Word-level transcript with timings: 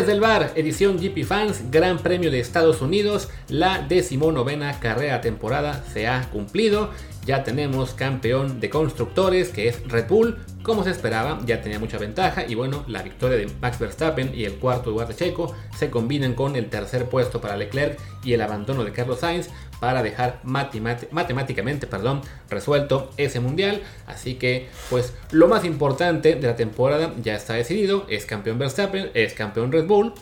Desde 0.00 0.12
el 0.12 0.20
bar, 0.20 0.52
edición 0.56 0.96
GP 0.96 1.26
Fans, 1.26 1.70
Gran 1.70 1.98
Premio 1.98 2.30
de 2.30 2.40
Estados 2.40 2.80
Unidos, 2.80 3.28
la 3.48 3.82
decimonovena 3.86 4.80
carrera 4.80 5.20
temporada 5.20 5.84
se 5.92 6.08
ha 6.08 6.30
cumplido. 6.30 6.88
Ya 7.24 7.44
tenemos 7.44 7.92
campeón 7.94 8.60
de 8.60 8.70
constructores 8.70 9.50
que 9.50 9.68
es 9.68 9.86
Red 9.88 10.08
Bull, 10.08 10.38
como 10.62 10.84
se 10.84 10.90
esperaba, 10.90 11.40
ya 11.44 11.60
tenía 11.60 11.78
mucha 11.78 11.98
ventaja 11.98 12.46
y 12.46 12.54
bueno, 12.54 12.84
la 12.86 13.02
victoria 13.02 13.36
de 13.36 13.48
Max 13.60 13.78
Verstappen 13.78 14.32
y 14.34 14.44
el 14.44 14.54
cuarto 14.54 14.90
lugar 14.90 15.08
de 15.08 15.14
Checo 15.14 15.54
se 15.76 15.90
combinan 15.90 16.34
con 16.34 16.56
el 16.56 16.68
tercer 16.68 17.06
puesto 17.06 17.40
para 17.40 17.56
Leclerc 17.56 17.98
y 18.24 18.32
el 18.32 18.42
abandono 18.42 18.84
de 18.84 18.92
Carlos 18.92 19.20
Sainz 19.20 19.48
para 19.80 20.02
dejar 20.02 20.40
matemáticamente 20.44 21.86
perdón, 21.86 22.20
resuelto 22.48 23.10
ese 23.16 23.40
mundial. 23.40 23.82
Así 24.06 24.34
que 24.34 24.68
pues 24.88 25.14
lo 25.30 25.48
más 25.48 25.64
importante 25.64 26.34
de 26.34 26.46
la 26.46 26.56
temporada 26.56 27.14
ya 27.22 27.34
está 27.34 27.54
decidido, 27.54 28.06
es 28.08 28.26
campeón 28.26 28.58
Verstappen, 28.58 29.10
es 29.14 29.34
campeón 29.34 29.72
Red 29.72 29.86
Bull. 29.86 30.14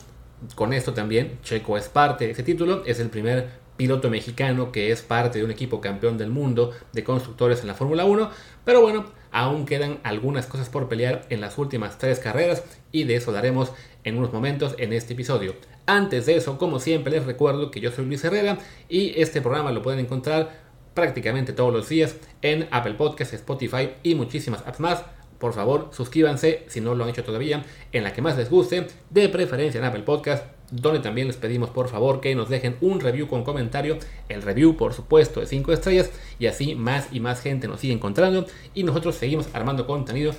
Con 0.55 0.73
esto 0.73 0.95
también 0.95 1.39
Checo 1.43 1.77
es 1.77 1.89
parte 1.89 2.27
de 2.27 2.31
ese 2.31 2.45
título, 2.45 2.85
es 2.87 3.01
el 3.01 3.11
primer 3.11 3.51
piloto 3.79 4.11
mexicano 4.11 4.73
que 4.73 4.93
es 4.93 5.01
parte 5.01 5.39
de 5.39 5.45
un 5.47 5.51
equipo 5.51 5.81
campeón 5.81 6.19
del 6.19 6.29
mundo 6.29 6.73
de 6.93 7.05
constructores 7.05 7.63
en 7.63 7.69
la 7.69 7.75
Fórmula 7.75 8.05
1. 8.05 8.31
Pero 8.67 8.83
bueno, 8.83 9.07
aún 9.31 9.65
quedan 9.65 10.01
algunas 10.03 10.47
cosas 10.47 10.69
por 10.69 10.91
pelear 10.91 11.25
en 11.31 11.41
las 11.41 11.57
últimas 11.57 11.97
tres 11.97 12.19
carreras 12.19 12.63
y 12.93 13.05
de 13.05 13.17
eso 13.17 13.33
daremos 13.33 13.73
en 14.05 14.19
unos 14.19 14.33
momentos 14.33 14.75
en 14.79 14.93
este 14.93 15.15
episodio. 15.15 15.55
Antes 15.87 16.27
de 16.27 16.37
eso, 16.37 16.59
como 16.59 16.81
siempre, 16.81 17.13
les 17.13 17.25
recuerdo 17.25 17.71
que 17.71 17.81
yo 17.81 17.91
soy 17.91 18.05
Luis 18.05 18.23
Herrera 18.23 18.59
y 18.91 19.19
este 19.19 19.41
programa 19.41 19.73
lo 19.73 19.81
pueden 19.81 20.01
encontrar 20.01 20.69
prácticamente 20.93 21.53
todos 21.53 21.73
los 21.73 21.89
días 21.89 22.17
en 22.43 22.69
Apple 22.71 22.95
Podcasts, 22.95 23.33
Spotify 23.35 23.91
y 24.03 24.15
muchísimas 24.15 24.67
apps 24.67 24.81
más. 24.81 25.05
Por 25.39 25.53
favor, 25.53 25.91
suscríbanse 25.93 26.65
si 26.67 26.81
no 26.81 26.95
lo 26.95 27.05
han 27.05 27.11
hecho 27.11 27.25
todavía 27.25 27.65
en 27.93 28.03
la 28.03 28.13
que 28.13 28.23
más 28.23 28.37
les 28.37 28.51
guste, 28.51 28.87
de 29.11 29.29
preferencia 29.29 29.79
en 29.79 29.85
Apple 29.85 30.03
Podcasts, 30.03 30.47
donde 30.71 31.01
también 31.01 31.29
les 31.29 31.37
pedimos 31.37 31.71
por 31.71 31.89
favor 31.89 32.21
que 32.21 32.35
nos 32.35 32.49
dejen 32.49 32.77
un 32.81 33.01
review 33.01 33.29
con 33.29 33.45
comentario, 33.45 33.99
el 34.29 34.43
review 34.43 34.77
por 34.77 34.93
supuesto 34.93 35.41
de 35.41 35.47
5 35.47 35.73
estrellas 35.73 36.11
y 36.39 36.47
así 36.47 36.75
más 36.75 37.09
y 37.13 37.21
más 37.21 37.41
gente 37.41 37.69
nos 37.69 37.81
sigue 37.81 37.95
encontrando 37.95 38.47
y 38.75 38.83
nosotros 38.83 39.15
seguimos 39.15 39.49
armando 39.55 39.87
contenido, 39.87 40.33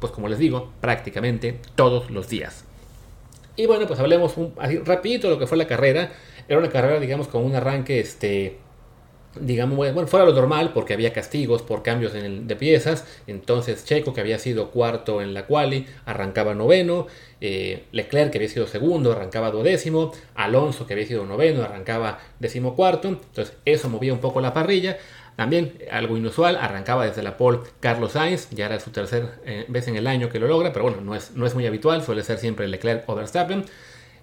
pues 0.00 0.12
como 0.12 0.28
les 0.28 0.38
digo, 0.38 0.72
prácticamente 0.80 1.60
todos 1.76 2.10
los 2.10 2.28
días. 2.28 2.64
Y 3.58 3.66
bueno, 3.66 3.86
pues 3.86 3.98
hablemos 3.98 4.34
así 4.58 4.78
rapidito 4.78 5.26
de 5.26 5.34
lo 5.34 5.38
que 5.40 5.48
fue 5.48 5.58
la 5.58 5.66
carrera. 5.66 6.12
Era 6.48 6.60
una 6.60 6.68
carrera, 6.68 7.00
digamos, 7.00 7.26
con 7.26 7.44
un 7.44 7.56
arranque, 7.56 7.98
este, 7.98 8.58
digamos, 9.40 9.76
bueno, 9.76 10.06
fuera 10.06 10.26
lo 10.26 10.32
normal, 10.32 10.72
porque 10.72 10.94
había 10.94 11.12
castigos 11.12 11.62
por 11.62 11.82
cambios 11.82 12.14
en 12.14 12.24
el, 12.24 12.46
de 12.46 12.56
piezas. 12.56 13.04
Entonces 13.26 13.84
Checo, 13.84 14.14
que 14.14 14.20
había 14.20 14.38
sido 14.38 14.70
cuarto 14.70 15.22
en 15.22 15.34
la 15.34 15.46
quali, 15.46 15.86
arrancaba 16.06 16.54
noveno. 16.54 17.06
Eh, 17.40 17.84
Leclerc, 17.92 18.32
que 18.32 18.38
había 18.38 18.48
sido 18.48 18.66
segundo, 18.66 19.12
arrancaba 19.12 19.50
duodécimo. 19.50 20.12
Alonso, 20.34 20.86
que 20.86 20.94
había 20.94 21.06
sido 21.06 21.24
noveno, 21.24 21.62
arrancaba 21.62 22.18
decimocuarto. 22.38 23.08
Entonces 23.08 23.54
eso 23.64 23.88
movía 23.88 24.12
un 24.12 24.20
poco 24.20 24.40
la 24.40 24.52
parrilla. 24.52 24.98
También 25.38 25.78
algo 25.92 26.16
inusual, 26.16 26.56
arrancaba 26.56 27.06
desde 27.06 27.22
la 27.22 27.36
pole 27.36 27.60
Carlos 27.78 28.14
Sainz, 28.14 28.50
ya 28.50 28.66
era 28.66 28.80
su 28.80 28.90
tercera 28.90 29.38
eh, 29.44 29.66
vez 29.68 29.86
en 29.86 29.94
el 29.94 30.08
año 30.08 30.28
que 30.28 30.40
lo 30.40 30.48
logra, 30.48 30.72
pero 30.72 30.86
bueno, 30.86 31.00
no 31.00 31.14
es, 31.14 31.30
no 31.30 31.46
es 31.46 31.54
muy 31.54 31.64
habitual, 31.64 32.02
suele 32.02 32.24
ser 32.24 32.38
siempre 32.38 32.66
Leclerc 32.66 33.08
o 33.08 33.14
Verstappen. 33.14 33.64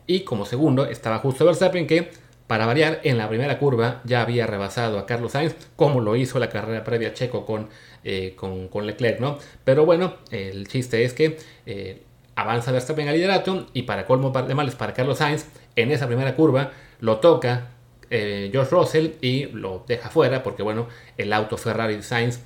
Y 0.07 0.25
como 0.25 0.45
segundo 0.45 0.85
estaba 0.85 1.19
justo 1.19 1.45
Verstappen 1.45 1.87
que, 1.87 2.11
para 2.47 2.65
variar, 2.65 3.01
en 3.03 3.17
la 3.17 3.27
primera 3.27 3.57
curva 3.57 4.01
ya 4.03 4.21
había 4.21 4.45
rebasado 4.45 4.99
a 4.99 5.05
Carlos 5.05 5.31
Sainz, 5.31 5.55
como 5.75 5.99
lo 6.01 6.15
hizo 6.15 6.37
la 6.37 6.49
carrera 6.49 6.83
previa 6.83 7.13
Checo 7.13 7.45
con, 7.45 7.69
eh, 8.03 8.35
con, 8.35 8.85
Leclerc, 8.85 9.19
¿no? 9.19 9.39
Pero 9.63 9.85
bueno, 9.85 10.15
el 10.29 10.67
chiste 10.67 11.03
es 11.03 11.13
que 11.13 11.37
eh, 11.65 12.03
avanza 12.35 12.71
Verstappen 12.71 13.07
al 13.07 13.15
liderato 13.15 13.67
y 13.73 13.83
para 13.83 14.05
colmo 14.05 14.29
de 14.29 14.53
males 14.53 14.75
para 14.75 14.93
Carlos 14.93 15.17
Sainz, 15.17 15.45
en 15.75 15.91
esa 15.91 16.07
primera 16.07 16.35
curva 16.35 16.71
lo 16.99 17.17
toca 17.17 17.69
eh, 18.11 18.49
George 18.51 18.71
Russell 18.71 19.11
y 19.21 19.45
lo 19.47 19.83
deja 19.87 20.09
fuera 20.09 20.43
porque 20.43 20.61
bueno, 20.61 20.87
el 21.17 21.33
auto 21.33 21.57
Ferrari 21.57 22.01
Sainz 22.03 22.41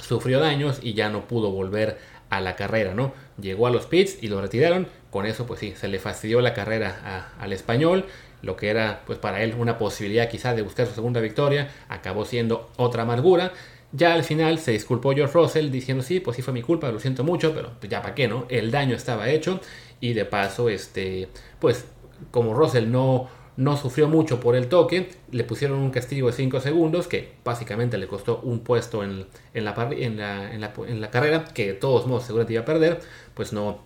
sufrió 0.00 0.40
daños 0.40 0.80
y 0.82 0.94
ya 0.94 1.08
no 1.08 1.28
pudo 1.28 1.50
volver 1.50 1.98
a 2.30 2.40
la 2.40 2.56
carrera, 2.56 2.94
¿no? 2.94 3.12
Llegó 3.40 3.66
a 3.66 3.70
los 3.70 3.86
pits 3.86 4.22
y 4.22 4.28
lo 4.28 4.40
retiraron, 4.40 4.88
con 5.10 5.26
eso 5.26 5.46
pues 5.46 5.60
sí, 5.60 5.74
se 5.76 5.86
le 5.88 5.98
fastidió 5.98 6.40
la 6.40 6.54
carrera 6.54 7.30
al 7.38 7.52
español, 7.52 8.06
lo 8.42 8.56
que 8.56 8.68
era 8.68 9.02
pues 9.06 9.18
para 9.18 9.42
él 9.42 9.54
una 9.58 9.78
posibilidad 9.78 10.28
quizás 10.28 10.54
de 10.56 10.62
buscar 10.62 10.86
su 10.86 10.94
segunda 10.94 11.20
victoria, 11.20 11.70
acabó 11.88 12.24
siendo 12.24 12.70
otra 12.76 13.02
amargura. 13.02 13.52
Ya 13.92 14.14
al 14.14 14.24
final 14.24 14.58
se 14.58 14.72
disculpó 14.72 15.12
George 15.12 15.34
Russell 15.34 15.70
diciendo 15.70 16.02
sí, 16.02 16.20
pues 16.20 16.36
sí 16.36 16.42
fue 16.42 16.52
mi 16.52 16.62
culpa, 16.62 16.90
lo 16.90 16.98
siento 16.98 17.24
mucho, 17.24 17.54
pero 17.54 17.72
pues, 17.78 17.90
ya 17.90 18.00
para 18.02 18.14
qué, 18.14 18.26
¿no? 18.26 18.46
El 18.48 18.70
daño 18.70 18.96
estaba 18.96 19.28
hecho 19.28 19.60
y 20.00 20.14
de 20.14 20.24
paso, 20.24 20.68
este, 20.68 21.28
pues 21.60 21.84
como 22.30 22.54
Russell 22.54 22.90
no, 22.90 23.28
no 23.56 23.76
sufrió 23.76 24.08
mucho 24.08 24.40
por 24.40 24.56
el 24.56 24.68
toque, 24.68 25.10
le 25.30 25.44
pusieron 25.44 25.78
un 25.78 25.90
castigo 25.90 26.28
de 26.28 26.32
5 26.32 26.60
segundos 26.60 27.06
que 27.06 27.34
básicamente 27.44 27.98
le 27.98 28.06
costó 28.06 28.40
un 28.42 28.60
puesto 28.60 29.04
en, 29.04 29.26
la, 29.54 29.90
en, 29.92 31.00
la, 31.00 31.10
carrera, 31.10 31.44
que 31.44 31.68
de 31.68 31.74
todos 31.74 32.06
modos 32.06 32.24
seguramente 32.24 32.54
iba 32.54 32.62
a 32.62 32.66
perder, 32.66 33.00
pues 33.34 33.52
no, 33.52 33.82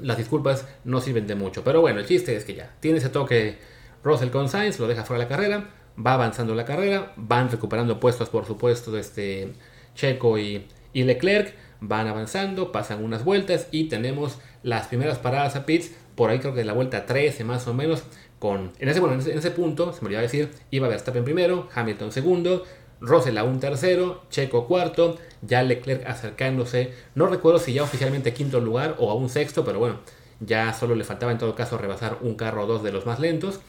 las 0.00 0.16
disculpas 0.16 0.66
no 0.84 1.00
sirven 1.00 1.26
de 1.26 1.34
mucho. 1.34 1.62
Pero 1.62 1.80
bueno, 1.80 2.00
el 2.00 2.06
chiste 2.06 2.36
es 2.36 2.44
que 2.44 2.54
ya 2.54 2.74
tiene 2.80 2.98
ese 2.98 3.10
toque 3.10 3.58
Russell 4.06 4.30
con 4.30 4.48
Sainz, 4.48 4.78
lo 4.78 4.86
deja 4.86 5.02
fuera 5.02 5.18
de 5.18 5.28
la 5.28 5.36
carrera, 5.36 5.64
va 5.98 6.14
avanzando 6.14 6.54
la 6.54 6.64
carrera, 6.64 7.12
van 7.16 7.50
recuperando 7.50 7.98
puestos 7.98 8.28
por 8.28 8.46
supuesto 8.46 8.96
este 8.96 9.52
Checo 9.96 10.38
y, 10.38 10.64
Leclerc, 10.94 11.52
van 11.80 12.06
avanzando, 12.06 12.70
pasan 12.70 13.02
unas 13.02 13.24
vueltas 13.24 13.66
y 13.72 13.88
tenemos 13.88 14.38
las 14.62 14.86
primeras 14.86 15.18
paradas 15.18 15.56
a 15.56 15.66
pits, 15.66 15.90
por 16.14 16.30
ahí 16.30 16.38
creo 16.38 16.52
que 16.52 16.60
de 16.60 16.66
la 16.66 16.72
vuelta 16.72 17.04
13 17.04 17.42
más 17.42 17.66
o 17.66 17.74
menos, 17.74 18.04
con, 18.38 18.70
en, 18.78 18.88
ese, 18.88 19.00
bueno, 19.00 19.20
en, 19.20 19.38
ese, 19.38 19.50
punto, 19.50 19.92
se 19.92 20.02
me 20.02 20.06
olvidaba 20.06 20.22
decir, 20.22 20.50
iba 20.70 20.86
Verstappen 20.86 21.24
primero, 21.24 21.68
Hamilton 21.74 22.12
segundo, 22.12 22.62
Russell 23.00 23.36
un 23.38 23.58
tercero, 23.58 24.22
Checo 24.30 24.68
cuarto, 24.68 25.18
ya 25.42 25.64
Leclerc 25.64 26.06
acercándose, 26.06 26.92
no 27.16 27.26
recuerdo 27.26 27.58
si 27.58 27.72
ya 27.72 27.82
oficialmente 27.82 28.32
quinto 28.32 28.60
lugar 28.60 28.94
o 29.00 29.10
a 29.10 29.14
un 29.14 29.28
sexto, 29.28 29.64
pero 29.64 29.80
bueno, 29.80 29.98
ya 30.38 30.72
solo 30.74 30.94
le 30.94 31.02
faltaba 31.02 31.32
en 31.32 31.38
todo 31.38 31.56
caso 31.56 31.76
rebasar 31.76 32.18
un 32.20 32.36
carro 32.36 32.62
o 32.62 32.66
dos 32.66 32.84
de 32.84 32.92
los 32.92 33.04
más 33.04 33.18
lentos. 33.18 33.60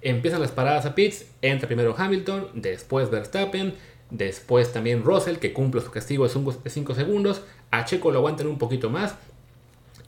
Empiezan 0.00 0.40
las 0.40 0.52
paradas 0.52 0.86
a 0.86 0.94
pits, 0.94 1.26
entra 1.42 1.66
primero 1.66 1.94
Hamilton, 1.96 2.48
después 2.54 3.10
Verstappen, 3.10 3.74
después 4.10 4.72
también 4.72 5.02
Russell 5.02 5.36
que 5.36 5.52
cumple 5.52 5.80
su 5.80 5.90
castigo 5.90 6.26
de 6.26 6.70
5 6.70 6.94
segundos, 6.94 7.42
a 7.70 7.84
Checo 7.84 8.10
lo 8.10 8.18
aguantan 8.18 8.46
un 8.46 8.58
poquito 8.58 8.90
más, 8.90 9.16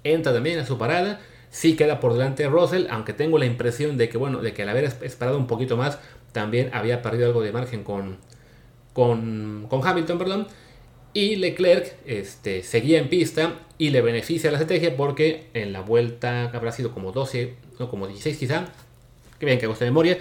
entra 0.04 0.32
también 0.32 0.58
a 0.58 0.66
su 0.66 0.78
parada, 0.78 1.20
sí 1.50 1.76
queda 1.76 2.00
por 2.00 2.12
delante 2.12 2.44
de 2.44 2.48
Russell, 2.48 2.86
aunque 2.90 3.12
tengo 3.12 3.38
la 3.38 3.46
impresión 3.46 3.96
de 3.96 4.08
que, 4.08 4.16
bueno, 4.16 4.40
de 4.40 4.54
que 4.54 4.62
al 4.62 4.68
haber 4.68 4.84
esperado 4.84 5.36
un 5.36 5.46
poquito 5.46 5.76
más, 5.76 5.98
también 6.32 6.70
había 6.72 7.02
perdido 7.02 7.26
algo 7.26 7.42
de 7.42 7.52
margen 7.52 7.82
con, 7.82 8.18
con, 8.92 9.68
Hamilton, 9.70 10.18
perdón. 10.18 10.46
Y 11.12 11.36
Leclerc 11.36 11.96
este, 12.06 12.62
seguía 12.62 13.00
en 13.00 13.08
pista 13.08 13.54
y 13.78 13.90
le 13.90 14.00
beneficia 14.00 14.52
la 14.52 14.58
estrategia 14.58 14.96
porque 14.96 15.48
en 15.54 15.72
la 15.72 15.80
vuelta 15.80 16.44
habrá 16.54 16.70
sido 16.70 16.92
como 16.92 17.10
12, 17.10 17.54
no 17.80 17.90
como 17.90 18.06
16 18.06 18.38
quizá, 18.38 18.66
que 19.40 19.46
bien 19.46 19.58
que 19.58 19.66
hago 19.66 19.74
de 19.74 19.86
memoria, 19.86 20.18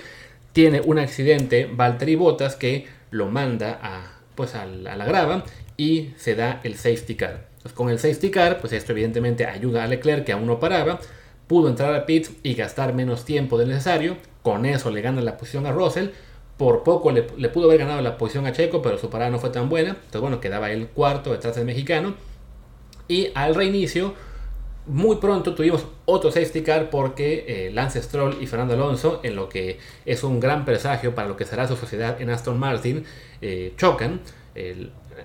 tiene 0.54 0.82
un 0.82 0.98
accidente 0.98 1.70
Valtteri 1.72 2.16
Bottas 2.16 2.56
que 2.56 2.88
lo 3.12 3.28
manda 3.28 3.80
a, 3.84 4.20
pues 4.34 4.56
a 4.56 4.66
la 4.66 5.06
grava 5.06 5.44
y 5.78 6.14
se 6.18 6.34
da 6.34 6.60
el 6.64 6.76
safety 6.76 7.16
car. 7.16 7.48
Con 7.76 7.90
el 7.90 8.00
safety 8.00 8.32
car, 8.32 8.60
pues 8.60 8.74
esto 8.74 8.94
evidentemente 8.94 9.46
ayuda 9.46 9.84
a 9.84 9.88
Leclerc 9.88 10.26
que 10.26 10.32
aún 10.32 10.48
no 10.48 10.60
paraba, 10.60 11.00
pudo 11.48 11.70
entrar 11.70 11.94
a 11.94 12.06
pits 12.06 12.32
y 12.44 12.54
gastar 12.54 12.94
menos 12.94 13.26
tiempo 13.26 13.58
del 13.58 13.70
necesario. 13.70 14.18
Con 14.42 14.66
eso 14.66 14.92
le 14.92 15.02
gana 15.02 15.22
la 15.22 15.38
posición 15.38 15.66
a 15.66 15.72
Russell. 15.72 16.10
Por 16.58 16.84
poco 16.84 17.12
le, 17.12 17.24
pudo 17.24 17.66
haber 17.66 17.80
ganado 17.80 18.02
la 18.02 18.18
posición 18.18 18.46
a 18.46 18.52
Checo, 18.52 18.82
pero 18.82 18.98
su 18.98 19.10
parada 19.10 19.32
no 19.32 19.40
fue 19.40 19.50
tan 19.50 19.70
buena. 19.70 19.92
Entonces, 19.92 20.22
bueno, 20.22 20.40
quedaba 20.40 20.72
el 20.72 20.88
cuarto 20.88 21.32
detrás 21.32 21.56
del 21.56 21.66
mexicano. 21.66 22.16
Y 23.08 23.30
al 23.34 23.56
reinicio, 23.56 24.14
muy 24.86 25.18
pronto 25.18 25.54
tuvimos 25.54 25.86
otro 26.06 26.32
safety 26.32 26.62
car 26.62 26.90
porque 26.90 27.46
eh, 27.48 27.72
Lance 27.72 28.02
Stroll 28.02 28.38
y 28.42 28.48
Fernando 28.48 28.74
Alonso, 28.74 29.20
en 29.24 29.36
lo 29.36 29.50
que 29.50 29.80
es 30.06 30.24
un 30.24 30.40
gran 30.40 30.66
presagio 30.66 31.14
para 31.14 31.28
lo 31.28 31.38
que 31.38 31.46
será 31.46 31.68
su 31.68 31.76
sociedad 31.76 32.22
en 32.22 32.30
Aston 32.30 32.58
Martin, 32.60 33.04
eh, 33.42 33.74
chocan. 33.78 34.22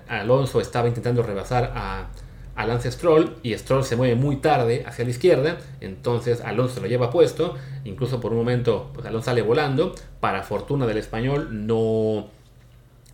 Alonso 0.07 0.61
estaba 0.61 0.87
intentando 0.87 1.23
rebasar 1.23 1.73
a 1.75 2.07
a 2.55 2.65
Lance 2.65 2.91
Stroll 2.91 3.35
y 3.43 3.53
Stroll 3.57 3.83
se 3.83 3.95
mueve 3.95 4.15
muy 4.15 4.37
tarde 4.37 4.83
hacia 4.87 5.03
la 5.03 5.11
izquierda, 5.11 5.57
entonces 5.81 6.41
Alonso 6.41 6.79
lo 6.79 6.87
lleva 6.87 7.11
puesto, 7.11 7.55
incluso 7.83 8.21
por 8.21 8.31
un 8.31 8.39
momento 8.39 8.91
pues 8.93 9.05
Alonso 9.05 9.25
sale 9.25 9.41
volando, 9.41 9.93
para 10.19 10.41
fortuna 10.43 10.87
del 10.87 10.97
español 10.97 11.67
no, 11.67 12.29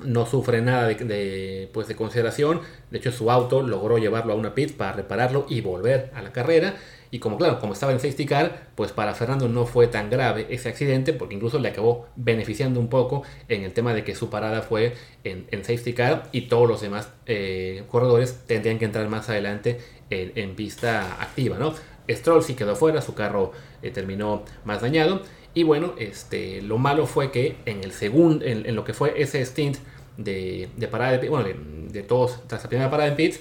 no 0.04 0.26
sufre 0.26 0.62
nada 0.62 0.88
de, 0.88 1.70
pues, 1.74 1.88
de 1.88 1.96
consideración, 1.96 2.62
de 2.90 2.98
hecho 2.98 3.12
su 3.12 3.32
auto 3.32 3.62
logró 3.62 3.98
llevarlo 3.98 4.34
a 4.34 4.36
una 4.36 4.56
pit 4.56 4.76
para 4.76 4.94
repararlo 4.94 5.46
y 5.50 5.62
volver 5.62 6.12
a 6.14 6.22
la 6.22 6.32
carrera, 6.32 6.76
y 7.14 7.20
como 7.20 7.38
claro, 7.38 7.60
como 7.60 7.74
estaba 7.74 7.92
en 7.92 8.00
safety 8.00 8.26
car, 8.26 8.70
pues 8.76 8.94
para 8.94 9.14
Fernando 9.14 9.50
no 9.50 9.66
fue 9.66 9.88
tan 9.88 10.10
grave 10.10 10.48
ese 10.50 10.70
accidente, 10.70 11.12
porque 11.12 11.36
incluso 11.36 11.60
le 11.60 11.68
acabó 11.68 12.08
beneficiando 12.16 12.80
un 12.80 12.88
poco 12.88 13.24
en 13.50 13.64
el 13.64 13.74
tema 13.74 13.94
de 13.94 14.06
que 14.06 14.16
su 14.16 14.30
parada 14.30 14.62
fue 14.62 14.94
en, 15.26 15.46
safety 15.52 15.94
car 15.94 16.30
y 16.32 16.44
todos 16.44 16.70
los 16.70 16.80
demás 16.80 17.10
eh, 17.26 17.84
corredores 17.90 18.44
tendrían 18.48 18.80
que 18.80 18.86
entrar 18.86 19.10
más 19.10 19.30
adelante 19.30 19.80
en, 20.10 20.56
pista 20.56 21.22
activa, 21.22 21.58
¿no? 21.58 21.74
Stroll 22.10 22.44
sí 22.44 22.56
quedó 22.56 22.76
fuera, 22.76 23.02
su 23.02 23.14
carro 23.14 23.52
eh, 23.82 23.92
terminó 23.92 24.44
más 24.66 24.82
dañado. 24.82 25.22
Y 25.54 25.64
bueno, 25.64 25.94
este, 25.98 26.62
lo 26.62 26.78
malo 26.78 27.06
fue 27.08 27.32
que 27.32 27.58
en 27.66 27.84
el 27.84 27.92
segundo, 27.92 28.46
en, 28.46 28.76
lo 28.76 28.84
que 28.84 28.94
fue 28.94 29.22
ese 29.22 29.46
stint 29.46 29.78
de, 30.18 30.70
parada 30.90 31.18
de 31.18 31.30
bueno, 31.30 31.50
de, 31.90 32.04
todos 32.04 32.48
tras 32.48 32.64
la 32.64 32.70
primera 32.70 32.90
parada 32.90 33.10
en 33.10 33.16
pits, 33.16 33.40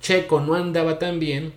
Checo 0.00 0.40
no 0.40 0.54
andaba 0.54 0.98
tan 0.98 1.20
bien. 1.20 1.52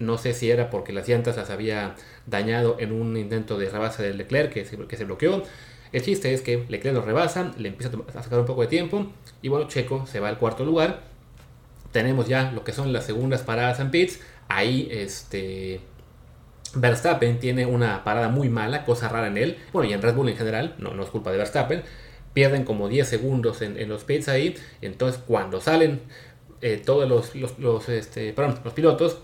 No 0.00 0.18
sé 0.18 0.34
si 0.34 0.50
era 0.50 0.70
porque 0.70 0.92
las 0.92 1.08
llantas 1.08 1.36
las 1.36 1.50
había 1.50 1.94
dañado 2.26 2.76
en 2.80 2.90
un 2.90 3.16
intento 3.16 3.58
de 3.58 3.70
rebase 3.70 4.02
del 4.02 4.18
Leclerc 4.18 4.52
que 4.52 4.64
se, 4.64 4.76
que 4.76 4.96
se 4.96 5.04
bloqueó. 5.04 5.44
El 5.92 6.02
chiste 6.02 6.34
es 6.34 6.42
que 6.42 6.64
Leclerc 6.68 6.96
lo 6.96 7.02
rebasa, 7.02 7.52
le 7.56 7.68
empieza 7.68 7.96
a 8.12 8.22
sacar 8.24 8.40
un 8.40 8.46
poco 8.46 8.62
de 8.62 8.66
tiempo 8.66 9.06
y 9.40 9.48
bueno, 9.48 9.68
Checo 9.68 10.06
se 10.08 10.18
va 10.18 10.28
al 10.28 10.38
cuarto 10.38 10.64
lugar. 10.64 11.02
Tenemos 11.92 12.26
ya 12.26 12.50
lo 12.50 12.64
que 12.64 12.72
son 12.72 12.92
las 12.92 13.06
segundas 13.06 13.42
paradas 13.42 13.78
en 13.78 13.92
pits. 13.92 14.18
Ahí 14.48 14.88
este 14.90 15.80
Verstappen 16.76 17.38
tiene 17.38 17.66
una 17.66 18.04
parada 18.04 18.28
muy 18.28 18.48
mala, 18.48 18.84
cosa 18.84 19.08
rara 19.08 19.28
en 19.28 19.38
él. 19.38 19.58
Bueno, 19.72 19.88
y 19.90 19.92
en 19.92 20.02
Red 20.02 20.14
Bull 20.14 20.28
en 20.28 20.36
general, 20.36 20.74
no, 20.78 20.94
no 20.94 21.02
es 21.02 21.10
culpa 21.10 21.30
de 21.30 21.38
Verstappen. 21.38 21.82
Pierden 22.32 22.64
como 22.64 22.88
10 22.88 23.08
segundos 23.08 23.62
en, 23.62 23.88
los 23.88 24.04
pits 24.04 24.28
ahí. 24.28 24.56
Entonces, 24.80 25.20
cuando 25.26 25.60
salen 25.60 26.00
eh, 26.60 26.82
todos 26.84 27.08
los, 27.08 27.34
los, 27.58 27.88
este, 27.88 28.34
los 28.36 28.72
pilotos, 28.72 29.18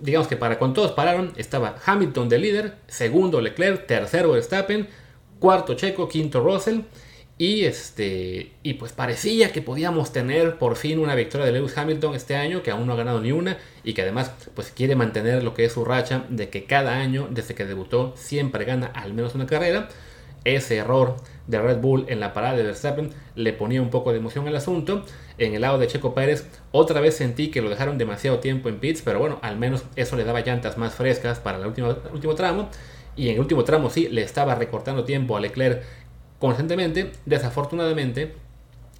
digamos 0.00 0.28
que 0.28 0.36
para 0.36 0.58
con 0.58 0.74
todos 0.74 0.92
pararon, 0.92 1.32
estaba 1.36 1.76
Hamilton 1.84 2.28
de 2.28 2.38
líder, 2.38 2.74
segundo 2.86 3.40
Leclerc, 3.40 3.86
tercero 3.86 4.32
Verstappen, 4.32 4.88
cuarto 5.38 5.74
Checo, 5.74 6.08
quinto 6.08 6.40
Russell. 6.40 6.80
Y, 7.42 7.64
este, 7.64 8.52
y 8.62 8.74
pues 8.74 8.92
parecía 8.92 9.50
que 9.50 9.62
podíamos 9.62 10.12
tener 10.12 10.58
por 10.58 10.76
fin 10.76 11.00
una 11.00 11.16
victoria 11.16 11.44
de 11.44 11.50
Lewis 11.50 11.76
Hamilton 11.76 12.14
este 12.14 12.36
año, 12.36 12.62
que 12.62 12.70
aún 12.70 12.86
no 12.86 12.92
ha 12.92 12.96
ganado 12.96 13.20
ni 13.20 13.32
una, 13.32 13.58
y 13.82 13.94
que 13.94 14.02
además 14.02 14.30
pues 14.54 14.70
quiere 14.70 14.94
mantener 14.94 15.42
lo 15.42 15.52
que 15.52 15.64
es 15.64 15.72
su 15.72 15.84
racha 15.84 16.24
de 16.28 16.50
que 16.50 16.66
cada 16.66 16.98
año, 16.98 17.26
desde 17.28 17.56
que 17.56 17.64
debutó, 17.64 18.14
siempre 18.16 18.64
gana 18.64 18.92
al 18.94 19.12
menos 19.12 19.34
una 19.34 19.46
carrera. 19.46 19.88
Ese 20.44 20.76
error 20.76 21.16
de 21.48 21.60
Red 21.60 21.78
Bull 21.78 22.04
en 22.06 22.20
la 22.20 22.32
parada 22.32 22.56
de 22.56 22.62
Verstappen 22.62 23.10
le 23.34 23.52
ponía 23.52 23.82
un 23.82 23.90
poco 23.90 24.12
de 24.12 24.18
emoción 24.18 24.46
al 24.46 24.54
asunto. 24.54 25.04
En 25.36 25.54
el 25.54 25.62
lado 25.62 25.78
de 25.78 25.88
Checo 25.88 26.14
Pérez, 26.14 26.46
otra 26.70 27.00
vez 27.00 27.16
sentí 27.16 27.48
que 27.50 27.60
lo 27.60 27.70
dejaron 27.70 27.98
demasiado 27.98 28.38
tiempo 28.38 28.68
en 28.68 28.78
pits, 28.78 29.02
pero 29.02 29.18
bueno, 29.18 29.40
al 29.42 29.56
menos 29.56 29.82
eso 29.96 30.14
le 30.14 30.22
daba 30.22 30.42
llantas 30.42 30.78
más 30.78 30.94
frescas 30.94 31.40
para 31.40 31.58
el 31.58 31.66
último, 31.66 31.96
último 32.12 32.36
tramo. 32.36 32.68
Y 33.14 33.28
en 33.28 33.34
el 33.34 33.40
último 33.40 33.64
tramo 33.64 33.90
sí 33.90 34.08
le 34.08 34.22
estaba 34.22 34.54
recortando 34.54 35.04
tiempo 35.04 35.36
a 35.36 35.40
Leclerc 35.40 35.82
constantemente. 36.42 37.12
Desafortunadamente 37.24 38.34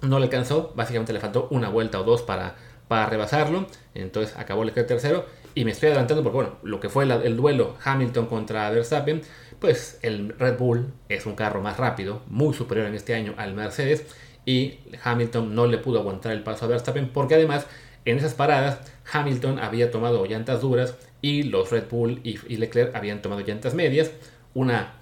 no 0.01 0.17
le 0.17 0.25
alcanzó, 0.25 0.71
básicamente 0.77 1.11
le 1.11 1.19
faltó 1.19 1.49
una 1.51 1.67
vuelta 1.67 1.99
o 1.99 2.05
dos 2.05 2.21
para, 2.21 2.55
para 2.87 3.05
rebasarlo. 3.07 3.67
Entonces 3.93 4.33
acabó 4.37 4.63
Leclerc 4.63 4.87
tercero. 4.87 5.25
Y 5.53 5.65
me 5.65 5.71
estoy 5.71 5.87
adelantando 5.87 6.23
porque, 6.23 6.37
bueno, 6.37 6.55
lo 6.63 6.79
que 6.79 6.87
fue 6.87 7.03
el 7.03 7.35
duelo 7.35 7.75
Hamilton 7.83 8.27
contra 8.27 8.71
Verstappen, 8.71 9.21
pues 9.59 9.99
el 10.03 10.33
Red 10.39 10.57
Bull 10.57 10.93
es 11.09 11.25
un 11.25 11.35
carro 11.35 11.61
más 11.61 11.75
rápido, 11.77 12.21
muy 12.27 12.53
superior 12.53 12.87
en 12.87 12.95
este 12.95 13.13
año 13.13 13.33
al 13.35 13.53
Mercedes. 13.53 14.05
Y 14.45 14.79
Hamilton 15.03 15.53
no 15.53 15.67
le 15.67 15.77
pudo 15.79 15.99
aguantar 15.99 16.31
el 16.31 16.43
paso 16.43 16.63
a 16.63 16.69
Verstappen 16.69 17.09
porque 17.09 17.35
además 17.35 17.67
en 18.05 18.17
esas 18.17 18.35
paradas 18.35 18.79
Hamilton 19.11 19.59
había 19.59 19.91
tomado 19.91 20.25
llantas 20.25 20.61
duras 20.61 20.95
y 21.21 21.43
los 21.43 21.71
Red 21.71 21.89
Bull 21.91 22.21
y, 22.23 22.39
y 22.47 22.55
Leclerc 22.55 22.95
habían 22.95 23.21
tomado 23.21 23.41
llantas 23.41 23.73
medias. 23.73 24.11
Una 24.53 24.93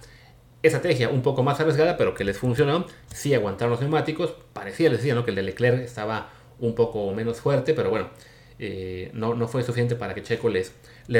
estrategia 0.62 1.08
un 1.08 1.22
poco 1.22 1.42
más 1.42 1.60
arriesgada, 1.60 1.96
pero 1.96 2.14
que 2.14 2.24
les 2.24 2.38
funcionó. 2.38 2.86
Sí 3.12 3.34
aguantaron 3.34 3.72
los 3.72 3.80
neumáticos. 3.80 4.34
Parecía, 4.52 4.88
les 4.88 4.98
decía, 4.98 5.22
que 5.24 5.30
el 5.30 5.36
de 5.36 5.42
Leclerc 5.42 5.80
estaba 5.80 6.30
un 6.60 6.74
poco 6.74 7.12
menos 7.12 7.40
fuerte, 7.40 7.74
pero 7.74 7.90
bueno, 7.90 8.08
eh, 8.58 9.10
no, 9.14 9.34
no, 9.34 9.48
fue 9.48 9.62
suficiente 9.62 9.96
para 9.96 10.14
que 10.14 10.22
Checo 10.22 10.48
les, 10.48 10.72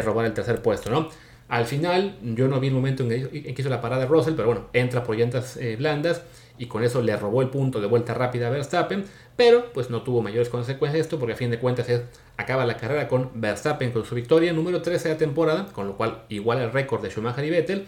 robara 0.05 0.29
el 0.29 0.35
tercer 0.35 0.63
puesto, 0.63 0.91
¿no? 0.91 1.09
Al 1.49 1.67
final, 1.67 2.17
yo 2.23 2.49
no 2.49 2.61
vi 2.61 2.69
el 2.69 2.75
momento 2.75 3.03
en 3.03 3.09
que, 3.09 3.55
hizo 3.59 3.69
la 3.69 3.81
parada 3.81 4.03
de 4.03 4.09
Russell, 4.09 4.35
pero 4.35 4.47
bueno, 4.47 4.69
entra 4.73 5.03
por 5.03 5.17
llantas 5.17 5.57
eh, 5.57 5.77
blandas 5.77 6.23
y 6.57 6.67
con 6.67 6.85
eso 6.85 7.03
le 7.03 7.17
robó 7.17 7.43
el 7.43 7.49
punto 7.49 7.81
de 7.81 7.89
vuelta 7.89 8.15
rápida 8.15 8.47
a 8.47 8.51
Verstappen, 8.51 9.05
pero 9.37 9.73
pues 9.73 9.91
no 9.91 10.03
tuvo 10.03 10.23
mayores 10.23 10.49
consecuencias 10.49 11.03
esto, 11.03 11.19
porque 11.19 11.33
a 11.33 11.37
fin 11.37 11.51
de 11.51 11.59
cuentas 11.59 11.89
acaba 12.37 12.65
la 12.65 12.77
carrera 12.77 13.09
con 13.09 13.31
Verstappen 13.35 13.91
con 13.91 14.05
su 14.05 14.15
victoria 14.15 14.53
número 14.53 14.81
13 14.81 15.09
de 15.09 15.15
la 15.15 15.19
temporada, 15.19 15.67
con 15.73 15.89
lo 15.89 15.97
cual 15.97 16.23
igual 16.29 16.61
el 16.61 16.73
récord 16.73 17.03
de 17.03 17.11
Schumacher 17.11 17.45
y 17.45 17.51
Vettel 17.51 17.87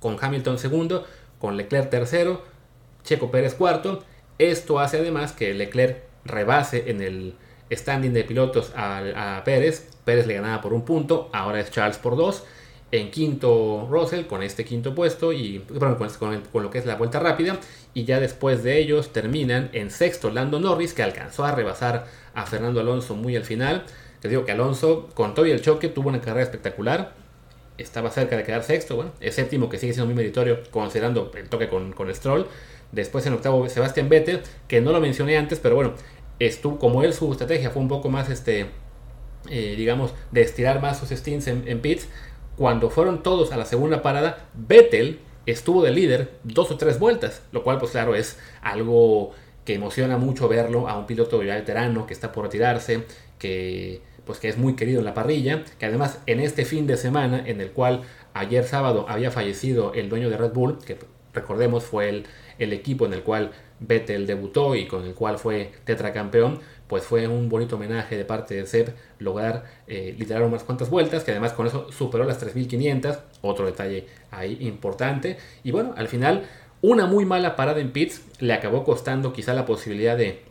con 0.00 0.16
Hamilton 0.20 0.58
segundo, 0.58 1.04
con 1.38 1.56
Leclerc 1.56 1.90
tercero, 1.90 2.42
Checo 3.04 3.30
Pérez 3.30 3.54
cuarto. 3.54 4.02
Esto 4.38 4.80
hace 4.80 4.98
además 4.98 5.32
que 5.32 5.54
Leclerc 5.54 6.02
rebase 6.24 6.90
en 6.90 7.00
el 7.00 7.34
standing 7.72 8.12
de 8.12 8.24
pilotos 8.24 8.72
a, 8.76 9.42
Pérez. 9.44 9.88
Pérez 10.04 10.26
le 10.26 10.34
ganaba 10.34 10.60
por 10.60 10.72
un 10.72 10.84
punto, 10.84 11.30
ahora 11.32 11.60
es 11.60 11.70
Charles 11.70 11.98
por 11.98 12.16
dos. 12.16 12.44
En 12.92 13.10
quinto 13.10 13.88
Russell 13.90 14.26
con 14.26 14.44
este 14.44 14.64
quinto 14.64 14.94
puesto 14.94 15.32
y 15.32 15.58
con, 15.78 16.62
lo 16.62 16.70
que 16.70 16.78
es 16.78 16.86
la 16.86 16.94
vuelta 16.96 17.18
rápida. 17.18 17.58
Y 17.94 18.04
ya 18.04 18.20
después 18.20 18.62
de 18.62 18.78
ellos 18.78 19.12
terminan 19.12 19.70
en 19.72 19.90
sexto 19.90 20.30
Lando 20.30 20.60
Norris 20.60 20.94
que 20.94 21.02
alcanzó 21.02 21.44
a 21.44 21.52
rebasar 21.52 22.06
a 22.34 22.46
Fernando 22.46 22.80
Alonso 22.80 23.16
muy 23.16 23.34
al 23.34 23.44
final. 23.44 23.84
Les 24.22 24.30
digo 24.30 24.44
que 24.44 24.52
Alonso 24.52 25.08
con 25.14 25.34
todo 25.34 25.46
y 25.46 25.50
el 25.50 25.62
choque 25.62 25.88
tuvo 25.88 26.08
una 26.10 26.20
carrera 26.20 26.44
espectacular 26.44 27.25
estaba 27.78 28.10
cerca 28.10 28.36
de 28.36 28.42
quedar 28.42 28.62
sexto, 28.62 28.96
bueno, 28.96 29.12
es 29.20 29.34
séptimo 29.34 29.68
que 29.68 29.78
sigue 29.78 29.92
siendo 29.92 30.06
muy 30.06 30.14
meritorio 30.14 30.62
considerando 30.70 31.30
el 31.34 31.48
toque 31.48 31.68
con, 31.68 31.92
con 31.92 32.12
Stroll. 32.14 32.46
Después 32.92 33.26
en 33.26 33.32
octavo 33.32 33.68
Sebastián 33.68 34.08
Vettel, 34.08 34.42
que 34.68 34.80
no 34.80 34.92
lo 34.92 35.00
mencioné 35.00 35.36
antes, 35.36 35.58
pero 35.58 35.74
bueno, 35.74 35.94
estuvo 36.38 36.78
como 36.78 37.02
él 37.02 37.12
su 37.12 37.30
estrategia 37.32 37.70
fue 37.70 37.82
un 37.82 37.88
poco 37.88 38.08
más, 38.08 38.30
este, 38.30 38.66
eh, 39.50 39.74
digamos, 39.76 40.14
de 40.30 40.42
estirar 40.42 40.80
más 40.80 40.98
sus 40.98 41.10
stints 41.10 41.48
en, 41.48 41.80
pits. 41.80 42.08
Cuando 42.56 42.88
fueron 42.90 43.22
todos 43.22 43.52
a 43.52 43.56
la 43.56 43.64
segunda 43.64 44.02
parada, 44.02 44.48
Vettel 44.54 45.20
estuvo 45.44 45.82
de 45.82 45.90
líder 45.90 46.32
dos 46.42 46.70
o 46.70 46.76
tres 46.76 46.98
vueltas, 46.98 47.42
lo 47.52 47.62
cual 47.62 47.78
pues 47.78 47.92
claro 47.92 48.14
es 48.14 48.38
algo 48.62 49.32
que 49.64 49.74
emociona 49.74 50.16
mucho 50.16 50.48
verlo 50.48 50.88
a 50.88 50.96
un 50.98 51.06
piloto 51.06 51.42
ya 51.42 51.56
veterano 51.56 52.06
que 52.06 52.14
está 52.14 52.32
por 52.32 52.44
retirarse, 52.44 53.02
que 53.38 54.00
pues 54.26 54.38
que 54.38 54.48
es 54.48 54.58
muy 54.58 54.74
querido 54.74 54.98
en 54.98 55.04
la 55.04 55.14
parrilla, 55.14 55.64
que 55.78 55.86
además 55.86 56.20
en 56.26 56.40
este 56.40 56.64
fin 56.64 56.86
de 56.86 56.96
semana 56.96 57.42
en 57.46 57.60
el 57.60 57.70
cual 57.70 58.02
ayer 58.34 58.64
sábado 58.64 59.06
había 59.08 59.30
fallecido 59.30 59.94
el 59.94 60.08
dueño 60.08 60.28
de 60.28 60.36
Red 60.36 60.52
Bull, 60.52 60.78
que 60.84 60.98
recordemos 61.32 61.84
fue 61.84 62.08
el, 62.08 62.26
el 62.58 62.72
equipo 62.72 63.06
en 63.06 63.12
el 63.12 63.22
cual 63.22 63.52
Vettel 63.80 64.26
debutó 64.26 64.74
y 64.74 64.86
con 64.86 65.04
el 65.04 65.14
cual 65.14 65.38
fue 65.38 65.72
tetracampeón, 65.84 66.60
pues 66.88 67.04
fue 67.04 67.28
un 67.28 67.48
bonito 67.48 67.76
homenaje 67.76 68.16
de 68.16 68.24
parte 68.24 68.54
de 68.54 68.66
Seb 68.66 68.94
lograr 69.18 69.64
eh, 69.86 70.14
literar 70.18 70.42
unas 70.42 70.64
cuantas 70.64 70.90
vueltas, 70.90 71.24
que 71.24 71.30
además 71.30 71.52
con 71.52 71.66
eso 71.66 71.90
superó 71.92 72.24
las 72.24 72.38
3500, 72.38 73.18
otro 73.42 73.66
detalle 73.66 74.06
ahí 74.30 74.58
importante, 74.60 75.36
y 75.62 75.70
bueno, 75.70 75.94
al 75.96 76.08
final 76.08 76.46
una 76.82 77.06
muy 77.06 77.24
mala 77.24 77.56
parada 77.56 77.80
en 77.80 77.92
pits 77.92 78.22
le 78.38 78.52
acabó 78.52 78.84
costando 78.84 79.32
quizá 79.32 79.54
la 79.54 79.66
posibilidad 79.66 80.16
de, 80.16 80.42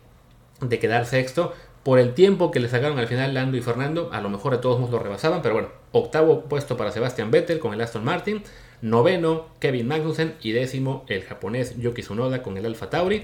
de 0.60 0.78
quedar 0.78 1.06
sexto, 1.06 1.52
por 1.86 2.00
el 2.00 2.14
tiempo 2.14 2.50
que 2.50 2.58
le 2.58 2.68
sacaron 2.68 2.98
al 2.98 3.06
final 3.06 3.32
Lando 3.32 3.56
y 3.56 3.60
Fernando, 3.60 4.10
a 4.12 4.20
lo 4.20 4.28
mejor 4.28 4.50
de 4.50 4.58
todos 4.58 4.80
modos 4.80 4.90
lo 4.90 4.98
rebasaban, 4.98 5.40
pero 5.40 5.54
bueno, 5.54 5.68
octavo 5.92 6.46
puesto 6.46 6.76
para 6.76 6.90
Sebastian 6.90 7.30
Vettel 7.30 7.60
con 7.60 7.72
el 7.72 7.80
Aston 7.80 8.04
Martin, 8.04 8.42
noveno 8.82 9.50
Kevin 9.60 9.86
Magnussen 9.86 10.34
y 10.42 10.50
décimo 10.50 11.04
el 11.06 11.22
japonés 11.22 11.78
Yuki 11.78 12.02
Tsunoda 12.02 12.42
con 12.42 12.56
el 12.56 12.66
Alfa 12.66 12.90
Tauri, 12.90 13.22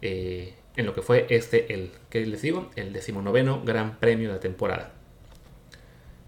eh, 0.00 0.54
en 0.76 0.86
lo 0.86 0.94
que 0.94 1.02
fue 1.02 1.26
este, 1.28 1.74
el 1.74 1.90
que 2.08 2.24
les 2.24 2.40
digo, 2.40 2.70
el 2.74 2.94
decimonoveno 2.94 3.60
Gran 3.66 3.98
Premio 3.98 4.28
de 4.28 4.34
la 4.36 4.40
temporada. 4.40 4.94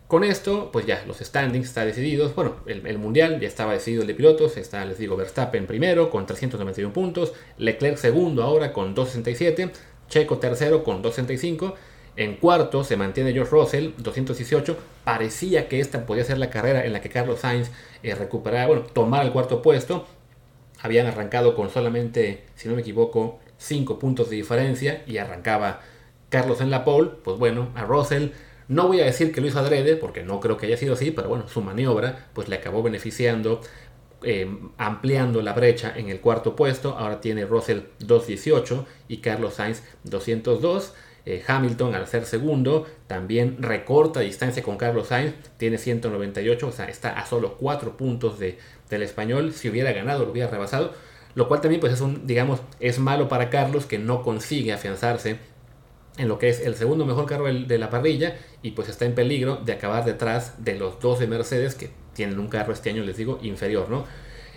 Con 0.09 0.25
esto, 0.25 0.69
pues 0.73 0.85
ya 0.85 1.03
los 1.07 1.21
standings 1.21 1.69
están 1.69 1.87
decididos. 1.87 2.35
Bueno, 2.35 2.57
el, 2.67 2.87
el, 2.87 2.99
mundial 2.99 3.41
ya 3.41 3.49
estaba 3.49 3.73
decidido 3.73 4.03
el 4.03 4.09
de 4.09 4.15
pilotos. 4.15 4.59
Está, 4.59 4.85
les 4.85 4.99
digo, 4.99 5.17
Verstappen 5.17 5.67
primero 5.67 6.11
con 6.11 6.27
391 6.27 6.93
puntos. 6.93 7.33
Leclerc 7.57 7.97
segundo 7.97 8.43
ahora 8.43 8.75
con 8.75 8.95
267. 8.95 9.73
Checo 10.13 10.37
tercero 10.37 10.85
con 10.85 11.01
265. 11.01 11.75
En 12.17 12.37
cuarto 12.37 12.85
se 12.85 12.99
mantiene 12.99 13.33
George 13.33 13.51
Russell, 13.51 13.93
218. 13.97 14.77
Parecía 15.05 15.69
que 15.69 15.81
esta 15.81 16.05
podía 16.05 16.23
ser 16.23 16.37
la 16.37 16.51
carrera 16.51 16.85
en 16.85 16.93
la 16.93 17.01
que 17.01 17.09
Carlos 17.09 17.41
Sainz 17.41 17.71
eh, 18.03 18.15
recuperara, 18.15 18.67
bueno, 18.67 18.83
tomara 18.83 19.25
el 19.25 19.33
cuarto 19.33 19.63
puesto. 19.63 20.07
Habían 20.83 21.07
arrancado 21.07 21.55
con 21.55 21.71
solamente, 21.71 22.45
si 22.57 22.69
no 22.69 22.75
me 22.75 22.83
equivoco, 22.83 23.41
5 23.57 23.99
puntos 23.99 24.29
de 24.29 24.37
diferencia 24.37 25.03
y 25.07 25.17
arrancaba 25.17 25.81
Carlos 26.29 26.61
en 26.61 26.71
la 26.71 26.85
pole. 26.85 27.13
Pues 27.25 27.39
bueno, 27.39 27.71
a 27.75 27.87
Russell 27.87 28.33
no 28.69 28.89
voy 28.89 29.01
a 29.01 29.07
decir 29.07 29.33
que 29.33 29.41
lo 29.41 29.47
hizo 29.47 29.61
adrede, 29.61 29.97
porque 29.97 30.25
no 30.25 30.41
creo 30.41 30.59
que 30.59 30.67
haya 30.67 30.77
sido 30.77 30.93
así, 30.93 31.11
pero 31.11 31.31
bueno, 31.31 31.49
su 31.49 31.63
maniobra 31.63 32.27
pues 32.35 32.51
le 32.51 32.57
acabó 32.57 32.83
beneficiando 32.83 33.63
eh, 34.25 34.49
ampliando 34.79 35.43
la 35.43 35.53
brecha 35.53 35.93
en 35.97 36.09
el 36.09 36.21
cuarto 36.21 36.57
puesto. 36.57 36.97
Ahora 36.99 37.21
tiene 37.21 37.45
Russell 37.45 37.81
218 38.01 38.87
y 39.09 39.19
Carlos 39.19 39.55
Sainz 39.55 39.83
202. 40.05 40.95
Eh, 41.25 41.43
Hamilton 41.47 41.95
al 41.95 42.09
ser 42.09 42.27
segundo 42.27 42.87
también 43.07 43.59
recorta 43.61 44.21
distancia 44.21 44.63
con 44.63 44.77
Carlos 44.77 45.07
Sainz, 45.09 45.35
tiene 45.57 45.79
198, 45.79 46.67
o 46.67 46.73
sea, 46.73 46.87
está 46.87 47.13
a 47.13 47.25
solo 47.27 47.57
4 47.59 47.97
puntos 47.97 48.39
de, 48.41 48.59
del 48.91 49.03
español. 49.03 49.53
Si 49.53 49.69
hubiera 49.69 49.93
ganado, 49.93 50.25
lo 50.25 50.33
hubiera 50.33 50.51
rebasado. 50.51 50.93
Lo 51.35 51.49
cual 51.49 51.61
también, 51.61 51.81
pues, 51.81 51.93
es 51.93 52.01
un, 52.01 52.27
digamos, 52.27 52.61
es 52.81 52.99
malo 52.99 53.29
para 53.29 53.51
Carlos 53.51 53.87
que 53.87 53.99
no 53.99 54.23
consigue 54.23 54.73
afianzarse 54.73 55.39
en 56.19 56.29
lo 56.29 56.39
que 56.39 56.49
es 56.49 56.61
el 56.61 56.75
segundo 56.75 57.07
mejor 57.07 57.27
carro 57.27 57.47
de 57.47 57.79
la 57.79 57.89
parrilla 57.89 58.37
y 58.61 58.73
pues 58.73 58.89
está 58.89 59.07
en 59.07 59.15
peligro 59.15 59.57
de 59.57 59.73
acabar 59.73 60.05
detrás 60.05 60.63
de 60.63 60.77
los 60.77 61.01
12 61.01 61.27
Mercedes 61.27 61.75
que 61.75 61.91
tienen 62.15 62.39
un 62.39 62.49
carro 62.49 62.73
este 62.73 62.91
año, 62.91 63.03
les 63.03 63.17
digo, 63.17 63.39
inferior, 63.43 63.89
¿no? 63.89 64.05